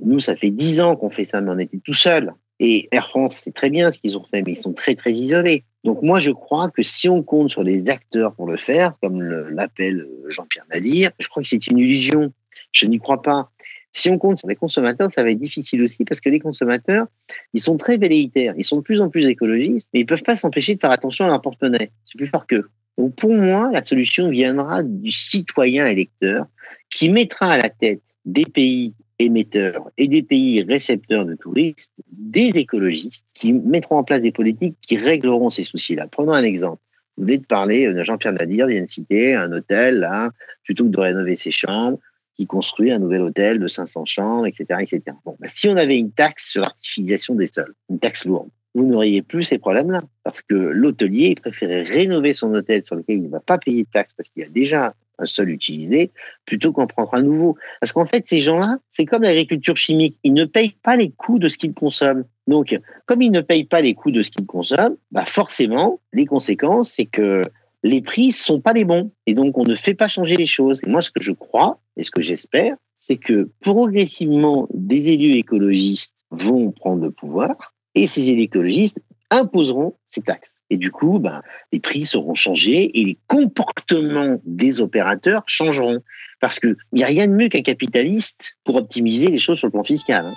Nous, 0.00 0.20
ça 0.20 0.36
fait 0.36 0.50
10 0.50 0.80
ans 0.80 0.96
qu'on 0.96 1.10
fait 1.10 1.24
ça, 1.24 1.40
mais 1.40 1.50
on 1.50 1.58
était 1.58 1.78
tout 1.78 1.94
seul. 1.94 2.34
Et 2.58 2.88
Air 2.90 3.08
France, 3.08 3.40
c'est 3.42 3.54
très 3.54 3.70
bien 3.70 3.92
ce 3.92 3.98
qu'ils 3.98 4.16
ont 4.16 4.24
fait, 4.24 4.42
mais 4.42 4.52
ils 4.52 4.58
sont 4.58 4.72
très, 4.72 4.94
très 4.94 5.12
isolés. 5.12 5.64
Donc 5.84 6.02
moi, 6.02 6.18
je 6.18 6.30
crois 6.30 6.70
que 6.70 6.82
si 6.82 7.08
on 7.08 7.22
compte 7.22 7.50
sur 7.50 7.62
les 7.62 7.88
acteurs 7.88 8.34
pour 8.34 8.46
le 8.46 8.56
faire, 8.56 8.94
comme 9.02 9.22
l'appelle 9.22 10.06
Jean-Pierre 10.28 10.64
Nadir, 10.72 11.10
je 11.18 11.28
crois 11.28 11.42
que 11.42 11.48
c'est 11.48 11.66
une 11.66 11.78
illusion. 11.78 12.32
Je 12.72 12.86
n'y 12.86 12.98
crois 12.98 13.22
pas. 13.22 13.50
Si 13.92 14.10
on 14.10 14.18
compte 14.18 14.38
sur 14.38 14.48
les 14.48 14.56
consommateurs, 14.56 15.10
ça 15.12 15.22
va 15.22 15.30
être 15.30 15.38
difficile 15.38 15.82
aussi 15.82 16.04
parce 16.04 16.20
que 16.20 16.28
les 16.28 16.40
consommateurs, 16.40 17.06
ils 17.54 17.60
sont 17.60 17.76
très 17.76 17.96
velléitaires, 17.96 18.54
ils 18.58 18.64
sont 18.64 18.76
de 18.76 18.82
plus 18.82 19.00
en 19.00 19.08
plus 19.08 19.26
écologistes, 19.26 19.88
mais 19.94 20.00
ils 20.00 20.06
peuvent 20.06 20.22
pas 20.22 20.36
s'empêcher 20.36 20.74
de 20.74 20.80
faire 20.80 20.90
attention 20.90 21.24
à 21.24 21.28
leur 21.28 21.40
porte-monnaie. 21.40 21.90
C'est 22.04 22.18
plus 22.18 22.26
fort 22.26 22.46
qu'eux. 22.46 22.68
Donc 22.98 23.14
pour 23.14 23.32
moi, 23.32 23.70
la 23.72 23.84
solution 23.84 24.28
viendra 24.28 24.82
du 24.82 25.12
citoyen 25.12 25.86
électeur 25.86 26.46
qui 26.90 27.08
mettra 27.08 27.52
à 27.52 27.58
la 27.58 27.70
tête 27.70 28.02
des 28.24 28.44
pays 28.44 28.92
émetteurs 29.18 29.90
et 29.96 30.08
des 30.08 30.22
pays 30.22 30.62
récepteurs 30.62 31.24
de 31.24 31.34
touristes, 31.34 31.92
des 32.12 32.48
écologistes 32.56 33.24
qui 33.34 33.52
mettront 33.52 33.96
en 33.96 34.04
place 34.04 34.20
des 34.20 34.32
politiques 34.32 34.76
qui 34.82 34.96
régleront 34.96 35.50
ces 35.50 35.64
soucis-là. 35.64 36.06
Prenons 36.10 36.32
un 36.32 36.42
exemple. 36.42 36.82
Vous 37.16 37.24
venez 37.24 37.38
de 37.38 37.46
parler 37.46 37.90
Jean-Pierre 38.04 38.34
Nadir, 38.34 38.66
vient 38.66 38.82
de 38.82 38.88
citer 38.88 39.34
un 39.34 39.50
hôtel, 39.52 40.00
là, 40.00 40.30
plutôt 40.64 40.84
que 40.84 40.90
de 40.90 41.00
rénover 41.00 41.36
ses 41.36 41.50
chambres, 41.50 41.98
qui 42.36 42.46
construit 42.46 42.92
un 42.92 42.98
nouvel 42.98 43.22
hôtel 43.22 43.58
de 43.58 43.68
500 43.68 44.04
chambres, 44.04 44.46
etc. 44.46 44.80
etc. 44.82 45.02
Bon, 45.24 45.36
bah, 45.40 45.48
si 45.48 45.68
on 45.68 45.76
avait 45.76 45.96
une 45.96 46.12
taxe 46.12 46.50
sur 46.50 46.60
l'artificialisation 46.60 47.34
des 47.34 47.46
sols, 47.46 47.74
une 47.88 47.98
taxe 47.98 48.26
lourde, 48.26 48.50
vous 48.74 48.84
n'auriez 48.84 49.22
plus 49.22 49.44
ces 49.44 49.58
problèmes-là. 49.58 50.02
Parce 50.22 50.42
que 50.42 50.54
l'hôtelier 50.54 51.34
préférait 51.34 51.82
rénover 51.82 52.34
son 52.34 52.52
hôtel 52.52 52.84
sur 52.84 52.94
lequel 52.94 53.16
il 53.16 53.22
ne 53.22 53.28
va 53.28 53.40
pas 53.40 53.56
payer 53.56 53.84
de 53.84 53.88
taxes 53.90 54.12
parce 54.12 54.28
qu'il 54.28 54.44
a 54.44 54.48
déjà 54.48 54.94
un 55.18 55.26
sol 55.26 55.50
utilisé, 55.50 56.10
plutôt 56.44 56.72
qu'en 56.72 56.86
prendre 56.86 57.14
un 57.14 57.22
nouveau. 57.22 57.56
Parce 57.80 57.92
qu'en 57.92 58.06
fait, 58.06 58.26
ces 58.26 58.40
gens-là, 58.40 58.78
c'est 58.90 59.06
comme 59.06 59.22
l'agriculture 59.22 59.76
chimique. 59.76 60.18
Ils 60.24 60.34
ne 60.34 60.44
payent 60.44 60.76
pas 60.82 60.96
les 60.96 61.10
coûts 61.10 61.38
de 61.38 61.48
ce 61.48 61.58
qu'ils 61.58 61.74
consomment. 61.74 62.24
Donc, 62.46 62.78
comme 63.06 63.22
ils 63.22 63.30
ne 63.30 63.40
payent 63.40 63.64
pas 63.64 63.80
les 63.80 63.94
coûts 63.94 64.10
de 64.10 64.22
ce 64.22 64.30
qu'ils 64.30 64.46
consomment, 64.46 64.96
bah 65.10 65.24
forcément, 65.24 66.00
les 66.12 66.26
conséquences, 66.26 66.90
c'est 66.90 67.06
que 67.06 67.42
les 67.82 68.02
prix 68.02 68.32
sont 68.32 68.60
pas 68.60 68.72
les 68.72 68.84
bons. 68.84 69.12
Et 69.26 69.34
donc, 69.34 69.58
on 69.58 69.64
ne 69.64 69.76
fait 69.76 69.94
pas 69.94 70.08
changer 70.08 70.36
les 70.36 70.46
choses. 70.46 70.80
Et 70.84 70.90
moi, 70.90 71.02
ce 71.02 71.10
que 71.10 71.22
je 71.22 71.32
crois, 71.32 71.80
et 71.96 72.04
ce 72.04 72.10
que 72.10 72.22
j'espère, 72.22 72.76
c'est 72.98 73.16
que 73.16 73.50
progressivement, 73.60 74.68
des 74.74 75.10
élus 75.10 75.36
écologistes 75.36 76.14
vont 76.30 76.72
prendre 76.72 77.04
le 77.04 77.10
pouvoir 77.12 77.74
et 77.94 78.08
ces 78.08 78.28
élus 78.28 78.42
écologistes 78.42 79.00
imposeront 79.30 79.94
ces 80.08 80.22
taxes. 80.22 80.55
Et 80.70 80.76
du 80.76 80.90
coup, 80.90 81.18
ben, 81.18 81.42
les 81.72 81.80
prix 81.80 82.04
seront 82.04 82.34
changés 82.34 82.98
et 82.98 83.04
les 83.04 83.18
comportements 83.28 84.40
des 84.44 84.80
opérateurs 84.80 85.44
changeront. 85.46 86.00
Parce 86.40 86.60
qu'il 86.60 86.76
n'y 86.92 87.04
a 87.04 87.06
rien 87.06 87.28
de 87.28 87.32
mieux 87.32 87.48
qu'un 87.48 87.62
capitaliste 87.62 88.56
pour 88.64 88.76
optimiser 88.76 89.28
les 89.28 89.38
choses 89.38 89.58
sur 89.58 89.68
le 89.68 89.72
plan 89.72 89.84
fiscal. 89.84 90.26
Hein. 90.26 90.34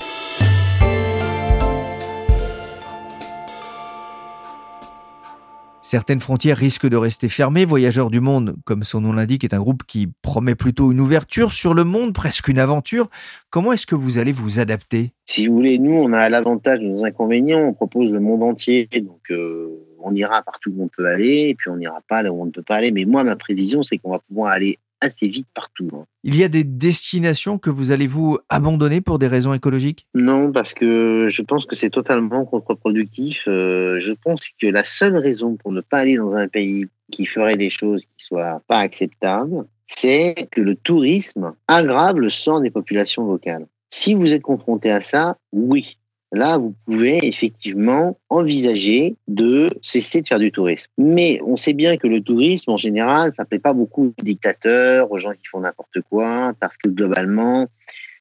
Certaines 5.89 6.19
frontières 6.19 6.57
risquent 6.57 6.87
de 6.87 6.95
rester 6.95 7.29
fermées. 7.29 7.65
Voyageurs 7.65 8.11
du 8.11 8.19
Monde, 8.19 8.55
comme 8.63 8.83
son 8.83 9.01
nom 9.01 9.11
l'indique, 9.11 9.43
est 9.43 9.55
un 9.55 9.59
groupe 9.59 9.81
qui 9.87 10.07
promet 10.21 10.53
plutôt 10.53 10.91
une 10.91 10.99
ouverture 10.99 11.51
sur 11.51 11.73
le 11.73 11.83
monde, 11.83 12.13
presque 12.13 12.47
une 12.47 12.59
aventure. 12.59 13.09
Comment 13.49 13.73
est-ce 13.73 13.87
que 13.87 13.95
vous 13.95 14.19
allez 14.19 14.31
vous 14.31 14.59
adapter? 14.59 15.13
Si 15.25 15.47
vous 15.47 15.55
voulez, 15.55 15.79
nous, 15.79 15.93
on 15.93 16.13
a 16.13 16.29
l'avantage 16.29 16.79
de 16.79 16.85
nos 16.85 17.05
inconvénients. 17.05 17.61
On 17.61 17.73
propose 17.73 18.11
le 18.11 18.19
monde 18.19 18.43
entier, 18.43 18.87
donc 19.01 19.31
euh, 19.31 19.79
on 20.03 20.13
ira 20.15 20.41
partout 20.41 20.71
où 20.75 20.83
on 20.83 20.87
peut 20.87 21.07
aller, 21.07 21.49
et 21.49 21.55
puis 21.55 21.69
on 21.69 21.77
n'ira 21.77 22.01
pas 22.07 22.21
là 22.21 22.31
où 22.31 22.41
on 22.41 22.45
ne 22.45 22.51
peut 22.51 22.63
pas 22.63 22.75
aller. 22.75 22.91
Mais 22.91 23.05
moi, 23.05 23.23
ma 23.23 23.35
prévision, 23.35 23.83
c'est 23.83 23.97
qu'on 23.97 24.11
va 24.11 24.19
pouvoir 24.19 24.51
aller 24.51 24.79
assez 25.01 25.27
vite 25.27 25.47
partout. 25.53 25.89
Hein. 25.93 26.05
Il 26.23 26.35
y 26.35 26.43
a 26.43 26.47
des 26.47 26.63
destinations 26.63 27.57
que 27.57 27.69
vous 27.69 27.91
allez 27.91 28.07
vous 28.07 28.37
abandonner 28.49 29.01
pour 29.01 29.19
des 29.19 29.27
raisons 29.27 29.53
écologiques? 29.53 30.05
Non, 30.13 30.51
parce 30.51 30.73
que 30.73 31.27
je 31.29 31.41
pense 31.41 31.65
que 31.65 31.75
c'est 31.75 31.89
totalement 31.89 32.45
contre-productif. 32.45 33.43
Euh, 33.47 33.99
je 33.99 34.13
pense 34.13 34.49
que 34.59 34.67
la 34.67 34.83
seule 34.83 35.17
raison 35.17 35.55
pour 35.55 35.71
ne 35.71 35.81
pas 35.81 35.99
aller 35.99 36.17
dans 36.17 36.33
un 36.33 36.47
pays 36.47 36.87
qui 37.11 37.25
ferait 37.25 37.55
des 37.55 37.69
choses 37.69 38.03
qui 38.05 38.25
soient 38.25 38.61
pas 38.67 38.79
acceptables, 38.79 39.65
c'est 39.87 40.47
que 40.51 40.61
le 40.61 40.75
tourisme 40.75 41.53
aggrave 41.67 42.19
le 42.19 42.29
sang 42.29 42.59
des 42.59 42.69
populations 42.69 43.25
locales. 43.25 43.67
Si 43.89 44.13
vous 44.13 44.31
êtes 44.33 44.43
confronté 44.43 44.91
à 44.91 45.01
ça, 45.01 45.37
oui, 45.51 45.97
là, 46.31 46.57
vous 46.57 46.75
pouvez 46.85 47.25
effectivement 47.25 48.17
envisager 48.29 49.15
de 49.27 49.67
cesser 49.81 50.21
de 50.21 50.27
faire 50.27 50.39
du 50.39 50.51
tourisme. 50.51 50.91
Mais 50.97 51.41
on 51.45 51.55
sait 51.55 51.73
bien 51.73 51.97
que 51.97 52.07
le 52.07 52.21
tourisme, 52.21 52.71
en 52.71 52.77
général, 52.77 53.33
ça 53.33 53.43
ne 53.43 53.47
plaît 53.47 53.59
pas 53.59 53.73
beaucoup 53.73 54.13
aux 54.17 54.23
dictateurs, 54.23 55.11
aux 55.11 55.17
gens 55.17 55.33
qui 55.33 55.47
font 55.47 55.61
n'importe 55.61 56.01
quoi, 56.09 56.53
parce 56.59 56.77
que 56.77 56.89
globalement, 56.89 57.67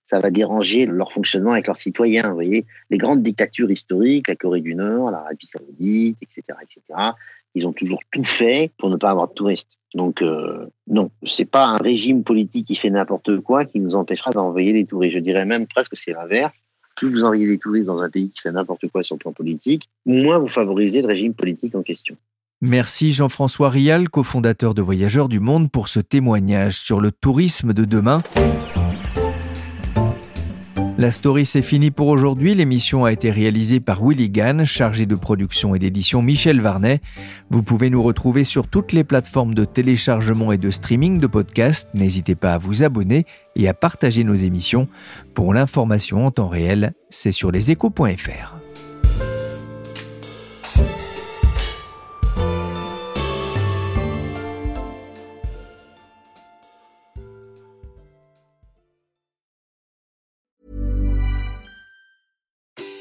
ça 0.09 0.21
va 0.21 0.31
déranger 0.31 0.87
leur 0.87 1.13
fonctionnement 1.13 1.53
avec 1.53 1.67
leurs 1.67 1.77
citoyens. 1.79 2.29
Vous 2.29 2.35
voyez, 2.35 2.65
les 2.89 2.97
grandes 2.97 3.23
dictatures 3.23 3.71
historiques, 3.71 4.29
la 4.29 4.37
Corée 4.37 4.63
du 4.63 4.75
Nord, 4.75 5.11
l'Arabie 5.11 5.47
Saoudite, 5.47 6.17
etc., 6.23 6.43
etc., 6.63 6.81
ils 7.55 7.67
ont 7.67 7.73
toujours 7.73 8.01
tout 8.11 8.25
fait 8.25 8.71
pour 8.79 8.89
ne 8.89 8.97
pas 8.97 9.11
avoir 9.11 9.29
de 9.29 9.35
touristes. 9.35 9.79
Donc 9.95 10.23
euh, 10.23 10.67
non, 10.87 11.11
c'est 11.25 11.47
pas 11.47 11.65
un 11.65 11.77
régime 11.77 12.23
politique 12.23 12.67
qui 12.67 12.77
fait 12.77 12.91
n'importe 12.91 13.41
quoi 13.41 13.65
qui 13.65 13.81
nous 13.81 13.97
empêchera 13.97 14.33
d'envoyer 14.33 14.73
des 14.73 14.85
touristes. 14.85 15.15
Je 15.15 15.21
dirais 15.21 15.45
même 15.45 15.67
presque 15.67 15.93
que 15.93 15.99
c'est 15.99 16.13
l'inverse. 16.13 16.63
Plus 16.99 17.13
vous 17.13 17.23
envoyez 17.23 17.47
des 17.47 17.59
touristes 17.59 17.87
dans 17.87 18.03
un 18.03 18.11
pays 18.11 18.29
qui 18.29 18.41
fait 18.41 18.51
n'importe 18.51 18.89
quoi 18.89 19.05
sur 19.05 19.15
le 19.15 19.21
plan 19.21 19.33
politique, 19.33 19.89
moins 20.05 20.39
vous 20.39 20.49
favorisez 20.49 21.01
le 21.01 21.07
régime 21.07 21.33
politique 21.33 21.77
en 21.77 21.83
question. 21.83 22.17
Merci 22.61 23.13
Jean-François 23.13 23.71
Rial, 23.71 24.09
cofondateur 24.09 24.75
de 24.75 24.83
Voyageurs 24.83 25.29
du 25.29 25.39
Monde, 25.39 25.71
pour 25.71 25.87
ce 25.87 26.01
témoignage 26.01 26.77
sur 26.77 27.01
le 27.01 27.13
tourisme 27.13 27.73
de 27.73 27.85
demain. 27.85 28.21
La 30.99 31.13
story 31.13 31.47
c'est 31.47 31.63
fini 31.63 31.93
pour 31.93 32.09
aujourd'hui. 32.09 32.57
L'émission 32.57 33.05
a 33.05 33.13
été 33.13 33.31
réalisée 33.31 33.79
par 33.79 34.05
Willy 34.05 34.31
Gann, 34.31 34.65
chargé 34.65 35.07
de 35.07 35.15
production 35.15 35.77
et 35.77 35.79
d'édition 35.79 36.23
Michel 36.23 36.61
Varnet. 36.61 37.01
Vous 37.51 37.63
pouvez 37.63 37.89
nous 37.89 38.03
retrouver 38.03 38.43
sur 38.43 38.67
toutes 38.67 38.91
les 38.91 39.05
plateformes 39.05 39.55
de 39.55 39.65
téléchargement 39.65 40.51
et 40.51 40.59
de 40.59 40.71
streaming 40.71 41.19
de 41.19 41.29
podcasts. 41.29 41.89
N'hésitez 41.95 42.35
pas 42.35 42.55
à 42.55 42.59
vous 42.59 42.83
abonner 42.83 43.27
et 43.55 43.69
à 43.69 43.75
partager 43.75 44.25
nos 44.25 44.35
émissions. 44.35 44.89
Pour 45.35 45.55
l'information 45.55 46.27
en 46.27 46.33
temps 46.33 46.49
réel, 46.49 46.95
c'est 47.11 47.31
sur 47.31 47.53
leséchos.fr. 47.53 48.58